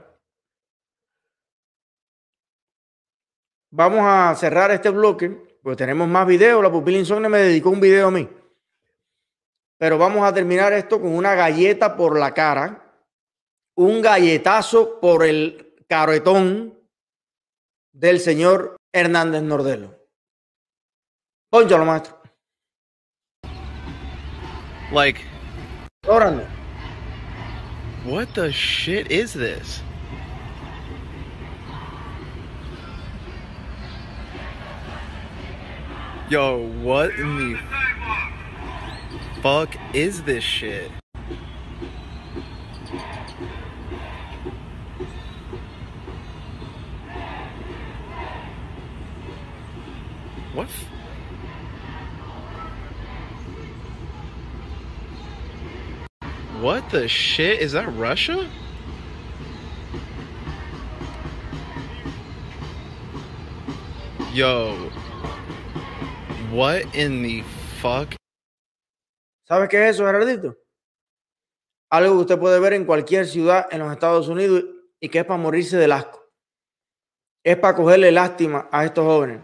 Vamos 3.70 4.00
a 4.02 4.34
cerrar 4.36 4.70
este 4.70 4.90
bloque, 4.90 5.30
porque 5.62 5.76
tenemos 5.76 6.06
más 6.08 6.26
videos. 6.26 6.62
La 6.62 6.70
pupila 6.70 6.98
insomne 6.98 7.28
me 7.28 7.38
dedicó 7.38 7.70
un 7.70 7.80
video 7.80 8.08
a 8.08 8.10
mí. 8.10 8.28
Pero 9.78 9.98
vamos 9.98 10.24
a 10.24 10.32
terminar 10.32 10.72
esto 10.72 11.00
con 11.00 11.14
una 11.14 11.34
galleta 11.34 11.96
por 11.96 12.18
la 12.18 12.32
cara, 12.32 12.94
un 13.76 14.00
galletazo 14.00 15.00
por 15.00 15.24
el 15.24 15.74
caretón 15.88 16.78
del 17.92 18.20
señor 18.20 18.76
Hernández 18.92 19.42
Nordelo. 19.42 19.94
Pónchalo, 21.50 21.84
maestro. 21.84 22.20
Like, 24.92 25.20
Órale. 26.06 26.65
What 28.06 28.32
the 28.34 28.52
shit 28.52 29.10
is 29.10 29.32
this? 29.32 29.82
Yo, 36.28 36.68
what 36.82 37.10
in 37.10 37.36
the 37.36 37.58
fuck 39.42 39.74
is 39.92 40.22
this 40.22 40.44
shit? 40.44 40.90
What? 50.54 50.68
What 56.60 56.88
the 56.90 57.06
shit? 57.06 57.60
Is 57.60 57.72
that 57.72 57.86
Russia? 57.98 58.48
Yo. 64.32 64.90
What 66.50 66.94
in 66.94 67.22
the 67.22 67.42
fuck? 67.80 68.16
¿Sabes 69.46 69.68
qué 69.68 69.84
es 69.84 69.96
eso, 69.96 70.06
Gerardito? 70.06 70.56
Algo 71.90 72.14
que 72.14 72.20
usted 72.22 72.38
puede 72.38 72.58
ver 72.58 72.72
en 72.72 72.86
cualquier 72.86 73.26
ciudad 73.26 73.66
en 73.70 73.80
los 73.80 73.92
Estados 73.92 74.28
Unidos 74.28 74.64
y 74.98 75.10
que 75.10 75.18
es 75.18 75.24
para 75.26 75.40
morirse 75.40 75.76
del 75.76 75.92
asco. 75.92 76.24
Es 77.44 77.58
para 77.58 77.76
cogerle 77.76 78.10
lástima 78.10 78.68
a 78.72 78.84
estos 78.86 79.04
jóvenes. 79.04 79.42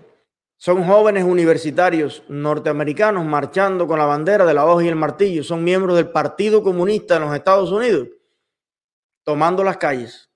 Son 0.64 0.84
jóvenes 0.84 1.24
universitarios 1.24 2.22
norteamericanos 2.28 3.24
marchando 3.24 3.88
con 3.88 3.98
la 3.98 4.04
bandera 4.04 4.46
de 4.46 4.54
la 4.54 4.64
hoja 4.64 4.84
y 4.84 4.88
el 4.88 4.94
martillo. 4.94 5.42
Son 5.42 5.64
miembros 5.64 5.96
del 5.96 6.10
Partido 6.10 6.62
Comunista 6.62 7.16
en 7.16 7.22
los 7.22 7.34
Estados 7.34 7.72
Unidos, 7.72 8.06
tomando 9.24 9.64
las 9.64 9.76
calles. 9.78 10.30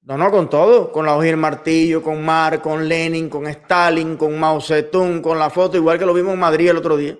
No, 0.00 0.16
no, 0.16 0.30
con 0.30 0.48
todo, 0.48 0.90
con 0.90 1.04
la 1.04 1.14
hoja 1.14 1.26
y 1.26 1.28
el 1.28 1.36
martillo, 1.36 2.02
con 2.02 2.24
Marx, 2.24 2.62
con 2.62 2.88
Lenin, 2.88 3.28
con 3.28 3.46
Stalin, 3.48 4.16
con 4.16 4.40
Mao 4.40 4.62
Zedong, 4.62 5.20
con 5.20 5.38
la 5.38 5.50
foto, 5.50 5.76
igual 5.76 5.98
que 5.98 6.06
lo 6.06 6.14
vimos 6.14 6.32
en 6.32 6.40
Madrid 6.40 6.70
el 6.70 6.78
otro 6.78 6.96
día. 6.96 7.18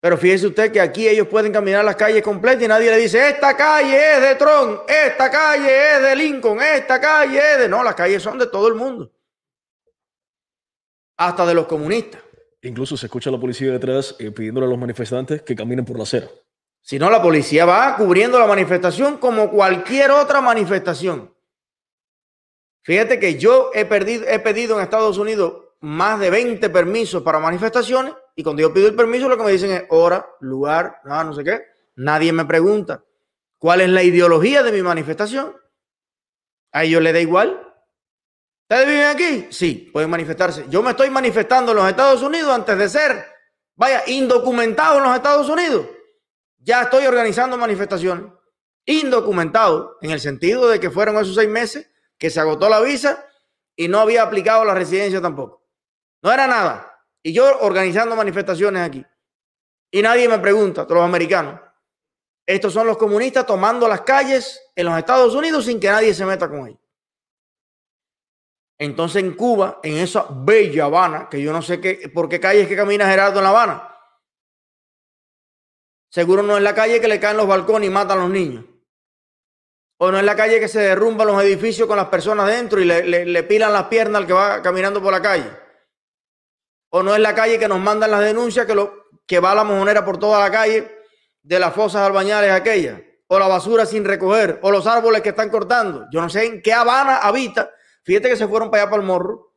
Pero 0.00 0.16
fíjese 0.16 0.46
usted 0.46 0.70
que 0.70 0.80
aquí 0.80 1.08
ellos 1.08 1.26
pueden 1.26 1.52
caminar 1.52 1.84
las 1.84 1.96
calles 1.96 2.22
completas 2.22 2.62
y 2.62 2.68
nadie 2.68 2.90
le 2.90 2.98
dice, 2.98 3.30
esta 3.30 3.56
calle 3.56 4.12
es 4.14 4.20
de 4.20 4.34
Trump, 4.36 4.82
esta 4.86 5.28
calle 5.28 5.94
es 5.94 6.02
de 6.02 6.16
Lincoln, 6.16 6.60
esta 6.60 7.00
calle 7.00 7.38
es 7.38 7.58
de... 7.58 7.68
No, 7.68 7.82
las 7.82 7.96
calles 7.96 8.22
son 8.22 8.38
de 8.38 8.46
todo 8.46 8.68
el 8.68 8.74
mundo. 8.74 9.10
Hasta 11.16 11.44
de 11.44 11.54
los 11.54 11.66
comunistas. 11.66 12.22
Incluso 12.62 12.96
se 12.96 13.06
escucha 13.06 13.30
a 13.30 13.32
la 13.32 13.40
policía 13.40 13.72
detrás 13.72 14.14
eh, 14.20 14.30
pidiéndole 14.30 14.66
a 14.66 14.70
los 14.70 14.78
manifestantes 14.78 15.42
que 15.42 15.56
caminen 15.56 15.84
por 15.84 15.96
la 15.96 16.04
acera. 16.04 16.28
Si 16.80 16.96
no, 16.98 17.10
la 17.10 17.20
policía 17.20 17.64
va 17.64 17.96
cubriendo 17.96 18.38
la 18.38 18.46
manifestación 18.46 19.18
como 19.18 19.50
cualquier 19.50 20.12
otra 20.12 20.40
manifestación. 20.40 21.34
Fíjate 22.82 23.18
que 23.18 23.36
yo 23.36 23.70
he, 23.74 23.84
perdido, 23.84 24.26
he 24.28 24.38
pedido 24.38 24.76
en 24.76 24.84
Estados 24.84 25.18
Unidos 25.18 25.64
más 25.80 26.20
de 26.20 26.30
20 26.30 26.70
permisos 26.70 27.22
para 27.22 27.40
manifestaciones 27.40 28.14
y 28.38 28.44
cuando 28.44 28.62
yo 28.62 28.72
pido 28.72 28.86
el 28.86 28.94
permiso 28.94 29.28
lo 29.28 29.36
que 29.36 29.42
me 29.42 29.50
dicen 29.50 29.72
es 29.72 29.84
hora, 29.88 30.24
lugar, 30.38 31.00
nada, 31.04 31.24
no 31.24 31.34
sé 31.34 31.42
qué. 31.42 31.60
Nadie 31.96 32.32
me 32.32 32.44
pregunta 32.44 33.02
cuál 33.58 33.80
es 33.80 33.88
la 33.88 34.04
ideología 34.04 34.62
de 34.62 34.70
mi 34.70 34.80
manifestación. 34.80 35.56
A 36.70 36.84
ellos 36.84 37.02
les 37.02 37.14
da 37.14 37.18
igual. 37.18 37.60
¿Ustedes 38.62 38.86
viven 38.86 39.06
aquí? 39.06 39.48
Sí, 39.50 39.90
pueden 39.92 40.08
manifestarse. 40.08 40.66
Yo 40.68 40.84
me 40.84 40.90
estoy 40.90 41.10
manifestando 41.10 41.72
en 41.72 41.78
los 41.78 41.88
Estados 41.88 42.22
Unidos 42.22 42.54
antes 42.54 42.78
de 42.78 42.88
ser, 42.88 43.26
vaya, 43.74 44.04
indocumentado 44.06 44.98
en 44.98 45.02
los 45.02 45.16
Estados 45.16 45.48
Unidos. 45.48 45.88
Ya 46.58 46.82
estoy 46.82 47.06
organizando 47.06 47.58
manifestaciones. 47.58 48.26
Indocumentado, 48.84 49.98
en 50.00 50.12
el 50.12 50.20
sentido 50.20 50.68
de 50.68 50.78
que 50.78 50.92
fueron 50.92 51.16
esos 51.16 51.34
seis 51.34 51.48
meses 51.48 51.90
que 52.16 52.30
se 52.30 52.38
agotó 52.38 52.68
la 52.68 52.78
visa 52.78 53.26
y 53.74 53.88
no 53.88 53.98
había 53.98 54.22
aplicado 54.22 54.64
la 54.64 54.74
residencia 54.74 55.20
tampoco. 55.20 55.66
No 56.22 56.30
era 56.30 56.46
nada. 56.46 56.87
Y 57.28 57.32
yo 57.34 57.58
organizando 57.60 58.16
manifestaciones 58.16 58.80
aquí. 58.80 59.04
Y 59.90 60.00
nadie 60.00 60.26
me 60.30 60.38
pregunta, 60.38 60.86
los 60.88 61.02
americanos. 61.02 61.60
Estos 62.46 62.72
son 62.72 62.86
los 62.86 62.96
comunistas 62.96 63.44
tomando 63.44 63.86
las 63.86 64.00
calles 64.00 64.58
en 64.74 64.86
los 64.86 64.96
Estados 64.96 65.34
Unidos 65.34 65.66
sin 65.66 65.78
que 65.78 65.88
nadie 65.88 66.14
se 66.14 66.24
meta 66.24 66.48
con 66.48 66.68
ellos. 66.68 66.80
Entonces 68.78 69.22
en 69.22 69.34
Cuba, 69.34 69.78
en 69.82 69.98
esa 69.98 70.26
bella 70.30 70.86
Habana, 70.86 71.28
que 71.30 71.42
yo 71.42 71.52
no 71.52 71.60
sé 71.60 71.82
qué, 71.82 72.10
por 72.14 72.30
qué 72.30 72.40
calle 72.40 72.62
es 72.62 72.68
que 72.68 72.76
camina 72.76 73.06
Gerardo 73.06 73.40
en 73.40 73.44
La 73.44 73.50
Habana. 73.50 73.94
Seguro 76.10 76.42
no 76.42 76.56
es 76.56 76.62
la 76.62 76.74
calle 76.74 76.98
que 76.98 77.08
le 77.08 77.20
caen 77.20 77.36
los 77.36 77.46
balcones 77.46 77.90
y 77.90 77.92
matan 77.92 78.20
a 78.20 78.22
los 78.22 78.30
niños. 78.30 78.64
O 79.98 80.10
no 80.10 80.16
es 80.16 80.24
la 80.24 80.34
calle 80.34 80.60
que 80.60 80.68
se 80.68 80.80
derrumban 80.80 81.26
los 81.26 81.42
edificios 81.42 81.86
con 81.86 81.98
las 81.98 82.08
personas 82.08 82.46
dentro 82.46 82.80
y 82.80 82.86
le, 82.86 83.26
le 83.26 83.42
pilan 83.42 83.74
las 83.74 83.84
piernas 83.88 84.22
al 84.22 84.26
que 84.26 84.32
va 84.32 84.62
caminando 84.62 85.02
por 85.02 85.12
la 85.12 85.20
calle. 85.20 85.67
O 86.90 87.02
no 87.02 87.14
es 87.14 87.20
la 87.20 87.34
calle 87.34 87.58
que 87.58 87.68
nos 87.68 87.80
mandan 87.80 88.10
las 88.10 88.20
denuncias 88.20 88.66
que, 88.66 88.74
lo, 88.74 89.08
que 89.26 89.40
va 89.40 89.54
la 89.54 89.64
mojonera 89.64 90.04
por 90.04 90.18
toda 90.18 90.40
la 90.40 90.50
calle 90.50 90.90
de 91.42 91.58
las 91.58 91.74
fosas 91.74 92.06
albañales 92.06 92.50
aquellas. 92.50 93.00
O 93.26 93.38
la 93.38 93.46
basura 93.46 93.84
sin 93.84 94.04
recoger. 94.04 94.58
O 94.62 94.70
los 94.70 94.86
árboles 94.86 95.22
que 95.22 95.30
están 95.30 95.50
cortando. 95.50 96.06
Yo 96.10 96.20
no 96.20 96.30
sé 96.30 96.46
en 96.46 96.62
qué 96.62 96.72
Habana 96.72 97.18
habita 97.18 97.70
Fíjate 98.08 98.30
que 98.30 98.36
se 98.36 98.48
fueron 98.48 98.70
para 98.70 98.84
allá 98.84 98.90
para 98.90 99.02
el 99.02 99.06
morro 99.06 99.52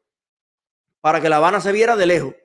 para 1.00 1.22
que 1.22 1.30
La 1.30 1.38
Habana 1.38 1.62
se 1.62 1.72
viera 1.72 1.96
de 1.96 2.06
lejos. 2.06 2.36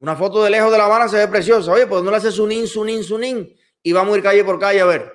Una 0.00 0.16
foto 0.16 0.42
de 0.42 0.48
lejos 0.48 0.72
de 0.72 0.78
La 0.78 0.86
Habana 0.86 1.08
se 1.08 1.18
ve 1.18 1.28
preciosa. 1.28 1.72
Oye, 1.72 1.86
pues 1.86 2.02
no 2.02 2.10
le 2.10 2.16
hace 2.16 2.32
sunín, 2.32 2.66
sunín, 2.66 3.04
sunín 3.04 3.54
y 3.82 3.92
vamos 3.92 4.14
a 4.14 4.16
ir 4.16 4.22
calle 4.22 4.44
por 4.44 4.58
calle 4.58 4.80
a 4.80 4.86
ver. 4.86 5.12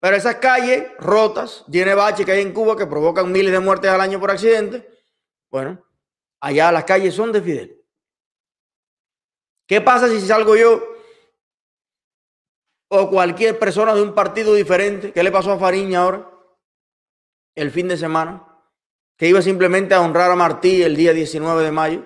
Pero 0.00 0.16
esas 0.16 0.34
calles 0.34 0.84
rotas, 0.98 1.64
tiene 1.70 1.94
baches 1.94 2.26
que 2.26 2.32
hay 2.32 2.42
en 2.42 2.52
Cuba 2.52 2.76
que 2.76 2.86
provocan 2.86 3.30
miles 3.30 3.52
de 3.52 3.60
muertes 3.60 3.88
al 3.88 4.00
año 4.00 4.18
por 4.18 4.32
accidente. 4.32 4.86
Bueno, 5.48 5.82
allá 6.44 6.70
las 6.70 6.84
calles 6.84 7.14
son 7.14 7.32
de 7.32 7.40
Fidel. 7.40 7.84
¿Qué 9.66 9.80
pasa 9.80 10.08
si 10.08 10.20
salgo 10.20 10.56
yo 10.56 10.82
o 12.88 13.08
cualquier 13.08 13.58
persona 13.58 13.94
de 13.94 14.02
un 14.02 14.14
partido 14.14 14.54
diferente? 14.54 15.12
¿Qué 15.12 15.22
le 15.22 15.32
pasó 15.32 15.52
a 15.52 15.58
Fariña 15.58 16.02
ahora? 16.02 16.30
el 17.56 17.70
fin 17.70 17.86
de 17.86 17.96
semana, 17.96 18.44
que 19.16 19.28
iba 19.28 19.40
simplemente 19.40 19.94
a 19.94 20.00
honrar 20.00 20.28
a 20.28 20.34
Martí 20.34 20.82
el 20.82 20.96
día 20.96 21.12
19 21.12 21.62
de 21.62 21.70
mayo. 21.70 22.04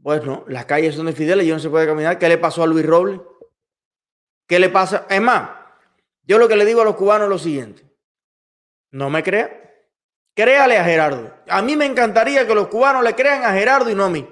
Pues 0.00 0.24
no, 0.24 0.44
las 0.46 0.66
calles 0.66 0.94
son 0.94 1.06
de 1.06 1.12
Fidel 1.12 1.42
y 1.42 1.50
no 1.50 1.58
se 1.58 1.68
puede 1.68 1.86
caminar. 1.86 2.18
¿Qué 2.18 2.28
le 2.28 2.38
pasó 2.38 2.62
a 2.62 2.66
Luis 2.68 2.86
Robles? 2.86 3.20
¿Qué 4.46 4.60
le 4.60 4.68
pasa? 4.68 5.06
Es 5.10 5.20
más, 5.20 5.50
yo 6.22 6.38
lo 6.38 6.46
que 6.46 6.56
le 6.56 6.64
digo 6.64 6.82
a 6.82 6.84
los 6.84 6.94
cubanos 6.94 7.24
es 7.24 7.30
lo 7.30 7.38
siguiente. 7.38 7.82
No 8.92 9.10
me 9.10 9.22
crea. 9.24 9.63
Créale 10.34 10.76
a 10.76 10.84
Gerardo. 10.84 11.32
A 11.48 11.62
mí 11.62 11.76
me 11.76 11.86
encantaría 11.86 12.46
que 12.46 12.54
los 12.54 12.68
cubanos 12.68 13.04
le 13.04 13.14
crean 13.14 13.44
a 13.44 13.52
Gerardo 13.52 13.90
y 13.90 13.94
no 13.94 14.04
a 14.04 14.10
mí. 14.10 14.28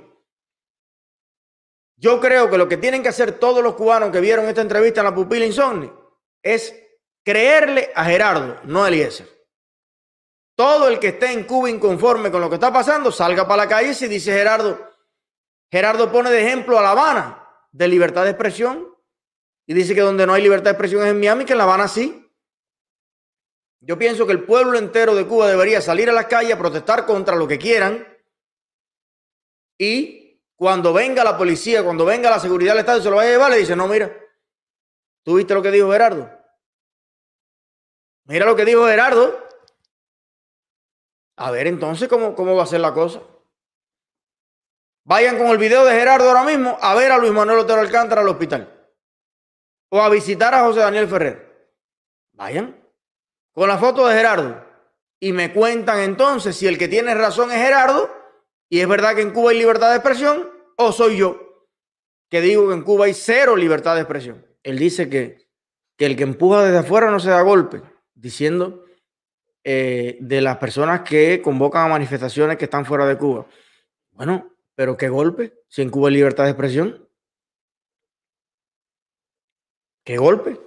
Yo 1.97 2.21
creo 2.21 2.51
que 2.51 2.59
lo 2.59 2.69
que 2.69 2.77
tienen 2.77 3.03
que 3.03 3.11
hacer 3.11 3.39
todos 3.39 3.63
los 3.63 3.75
cubanos 3.75 4.11
que 4.11 4.21
vieron 4.21 4.49
esta 4.49 4.61
entrevista 4.61 5.01
en 5.01 5.07
la 5.07 5.15
pupila 5.15 5.47
insomne 5.47 5.93
es 6.43 6.75
creerle 7.25 7.93
a 7.95 8.05
Gerardo, 8.05 8.61
no 8.65 8.83
a 8.83 8.89
Eliezer. 8.89 9.29
Todo 10.57 10.89
el 10.89 10.99
que 10.99 11.09
esté 11.09 11.33
en 11.33 11.45
Cuba 11.45 11.71
inconforme 11.71 12.33
con 12.33 12.41
lo 12.41 12.49
que 12.49 12.57
está 12.57 12.73
pasando, 12.73 13.13
salga 13.13 13.47
para 13.47 13.65
la 13.65 13.69
calle 13.69 13.97
y 13.99 14.09
dice 14.09 14.33
Gerardo, 14.33 14.91
Gerardo 15.71 16.11
pone 16.11 16.31
de 16.31 16.43
ejemplo 16.43 16.79
a 16.79 16.83
La 16.83 16.91
Habana 16.91 17.49
de 17.71 17.89
libertad 17.89 18.25
de 18.25 18.31
expresión 18.31 18.95
y 19.67 19.73
dice 19.73 19.95
que 19.95 20.03
donde 20.03 20.27
no 20.27 20.35
hay 20.35 20.43
libertad 20.43 20.65
de 20.65 20.71
expresión 20.73 21.03
es 21.03 21.09
en 21.09 21.21
Miami, 21.21 21.45
que 21.45 21.53
en 21.53 21.59
La 21.59 21.65
Habana 21.65 21.89
sí. 21.89 22.22
Yo 23.85 23.99
pienso 23.99 24.26
que 24.26 24.33
el 24.33 24.45
pueblo 24.45 24.78
entero 24.78 25.14
de 25.16 25.26
Cuba 25.26 25.49
debería 25.49 25.80
salir 25.80 26.09
a 26.09 26.12
las 26.12 26.26
calles 26.26 26.55
a 26.55 26.59
protestar 26.59 27.05
contra 27.05 27.35
lo 27.35 27.49
que 27.49 27.59
quieran 27.59 28.07
y 29.76 30.41
cuando 30.55 30.93
venga 30.93 31.24
la 31.24 31.37
policía, 31.37 31.83
cuando 31.83 32.05
venga 32.05 32.30
la 32.30 32.39
seguridad 32.39 32.74
del 32.74 32.80
Estado 32.80 33.03
se 33.03 33.11
lo 33.11 33.16
vaya 33.16 33.30
a 33.30 33.33
llevar, 33.33 33.51
le 33.51 33.57
dice, 33.59 33.74
no, 33.74 33.89
mira, 33.89 34.16
¿tú 35.24 35.35
viste 35.35 35.53
lo 35.53 35.62
que 35.62 35.72
dijo 35.72 35.91
Gerardo? 35.91 36.30
Mira 38.26 38.47
lo 38.47 38.55
que 38.55 38.64
dijo 38.64 38.87
Gerardo. 38.87 39.49
A 41.39 41.51
ver 41.51 41.66
entonces 41.66 42.09
cómo, 42.09 42.37
cómo 42.37 42.55
va 42.55 42.62
a 42.62 42.66
ser 42.66 42.80
la 42.80 42.95
cosa. 42.95 43.20
Vayan 45.05 45.37
con 45.37 45.49
el 45.49 45.59
video 45.59 45.85
de 45.85 45.95
Gerardo 45.95 46.28
ahora 46.28 46.45
mismo 46.45 46.78
a 46.80 46.95
ver 46.95 47.11
a 47.11 47.18
Luis 47.18 47.33
Manuel 47.33 47.59
Otero 47.59 47.80
Alcántara 47.80 48.20
al 48.20 48.28
hospital. 48.28 48.93
O 49.89 50.01
a 50.01 50.09
visitar 50.09 50.55
a 50.55 50.62
José 50.62 50.78
Daniel 50.78 51.09
Ferrer. 51.09 51.68
Vayan 52.35 52.82
con 53.53 53.69
la 53.69 53.79
foto 53.79 54.07
de 54.07 54.15
Gerardo. 54.15 54.65
Y 55.21 55.33
me 55.33 55.53
cuentan 55.53 56.01
entonces 56.01 56.57
si 56.57 56.67
el 56.67 56.79
que 56.79 56.89
tiene 56.89 57.15
razón 57.15 57.51
es 57.51 57.59
Gerardo 57.59 58.11
y 58.69 58.81
es 58.81 58.89
verdad 58.89 59.15
que 59.15 59.23
en 59.23 59.31
Cuba 59.31 59.51
hay 59.51 59.59
libertad 59.59 59.91
de 59.91 59.97
expresión 59.97 60.51
o 60.77 60.91
soy 60.93 61.19
yo 61.19 61.53
que 62.33 62.41
digo 62.41 62.67
que 62.67 62.73
en 62.73 62.83
Cuba 62.83 63.05
hay 63.05 63.13
cero 63.13 63.57
libertad 63.57 63.95
de 63.95 64.01
expresión. 64.01 64.47
Él 64.63 64.79
dice 64.79 65.11
que, 65.11 65.51
que 65.99 66.07
el 66.07 66.17
que 66.17 66.23
empuja 66.23 66.65
desde 66.65 66.79
afuera 66.79 67.11
no 67.11 67.21
se 67.21 67.29
da 67.29 67.43
golpe 67.43 67.83
diciendo 68.15 68.87
eh, 69.63 70.17
de 70.19 70.41
las 70.41 70.57
personas 70.57 71.03
que 71.03 71.43
convocan 71.43 71.85
a 71.85 71.89
manifestaciones 71.89 72.57
que 72.57 72.65
están 72.65 72.87
fuera 72.87 73.05
de 73.05 73.19
Cuba. 73.19 73.47
Bueno, 74.13 74.51
pero 74.75 74.97
qué 74.97 75.11
golpe, 75.11 75.53
si 75.69 75.83
en 75.83 75.91
Cuba 75.91 76.09
hay 76.09 76.15
libertad 76.15 76.45
de 76.45 76.51
expresión. 76.53 77.07
¿Qué 80.03 80.17
golpe? 80.17 80.59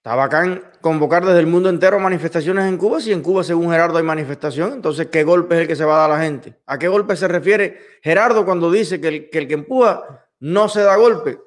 Está 0.00 0.14
bacán 0.14 0.64
convocar 0.80 1.26
desde 1.26 1.40
el 1.40 1.46
mundo 1.46 1.68
entero 1.68 2.00
manifestaciones 2.00 2.64
en 2.64 2.78
Cuba. 2.78 3.02
Si 3.02 3.12
en 3.12 3.20
Cuba, 3.20 3.44
según 3.44 3.70
Gerardo, 3.70 3.98
hay 3.98 4.02
manifestación, 4.02 4.72
entonces, 4.72 5.08
¿qué 5.08 5.24
golpe 5.24 5.56
es 5.56 5.60
el 5.60 5.68
que 5.68 5.76
se 5.76 5.84
va 5.84 5.96
a 5.96 6.00
dar 6.00 6.10
a 6.10 6.16
la 6.16 6.24
gente? 6.24 6.56
¿A 6.64 6.78
qué 6.78 6.88
golpe 6.88 7.16
se 7.16 7.28
refiere 7.28 7.78
Gerardo 8.02 8.46
cuando 8.46 8.70
dice 8.70 8.98
que 8.98 9.08
el 9.08 9.28
que, 9.28 9.38
el 9.40 9.46
que 9.46 9.52
empuja 9.52 10.26
no 10.38 10.70
se 10.70 10.80
da 10.80 10.96
golpe? 10.96 11.38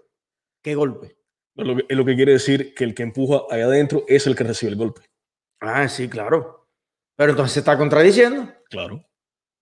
¿Qué 0.62 0.76
golpe? 0.76 1.18
Lo 1.56 1.76
que, 1.76 1.96
lo 1.96 2.06
que 2.06 2.16
quiere 2.16 2.34
decir 2.34 2.76
que 2.76 2.84
el 2.84 2.94
que 2.94 3.02
empuja 3.02 3.42
allá 3.50 3.66
adentro 3.66 4.06
es 4.08 4.28
el 4.28 4.36
que 4.36 4.44
recibe 4.44 4.74
el 4.74 4.78
golpe. 4.78 5.02
Ah, 5.60 5.88
sí, 5.88 6.08
claro. 6.08 6.68
Pero 7.16 7.32
entonces 7.32 7.54
se 7.54 7.60
está 7.62 7.76
contradiciendo. 7.76 8.54
Claro. 8.70 9.04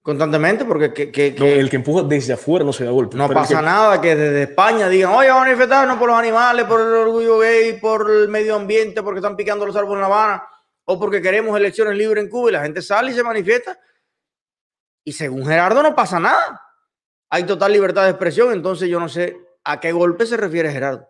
Constantemente, 0.04 0.66
porque 0.66 0.92
que, 0.92 1.12
que, 1.12 1.60
el 1.60 1.70
que 1.70 1.76
empuja 1.76 2.02
desde 2.02 2.34
afuera 2.34 2.66
no 2.66 2.74
se 2.74 2.84
da 2.84 2.90
golpe. 2.90 3.16
No 3.16 3.30
pasa 3.30 3.62
nada 3.62 4.02
que 4.02 4.16
desde 4.16 4.44
España 4.44 4.90
digan, 4.90 5.12
oye, 5.12 5.28
vamos 5.28 5.44
a 5.44 5.46
manifestarnos 5.46 5.98
por 6.00 6.10
los 6.10 6.18
animales, 6.18 6.66
por 6.66 6.82
el 6.82 6.88
orgullo 6.88 7.38
gay, 7.38 7.80
por 7.80 8.10
el 8.10 8.28
medio 8.28 8.56
ambiente, 8.56 9.04
porque 9.04 9.20
están 9.20 9.36
picando 9.36 9.64
los 9.64 9.76
árboles 9.76 9.98
en 9.98 10.02
La 10.02 10.08
Habana, 10.08 10.44
o 10.86 11.00
porque 11.00 11.22
queremos 11.22 11.56
elecciones 11.56 11.96
libres 11.96 12.24
en 12.24 12.32
Cuba 12.32 12.50
y 12.50 12.54
la 12.54 12.64
gente 12.64 12.82
sale 12.82 13.12
y 13.12 13.14
se 13.14 13.24
manifiesta. 13.24 13.80
Y 15.06 15.14
según 15.14 15.46
Gerardo 15.46 15.84
no 15.84 15.94
pasa 15.94 16.20
nada. 16.20 16.60
Hay 17.30 17.44
total 17.44 17.72
libertad 17.72 18.06
de 18.06 18.10
expresión, 18.10 18.52
entonces 18.54 18.90
yo 18.90 19.00
no 19.00 19.08
sé 19.08 19.38
a 19.64 19.80
qué 19.80 19.92
golpe 19.92 20.26
se 20.26 20.36
refiere 20.36 20.72
Gerardo. 20.72 21.08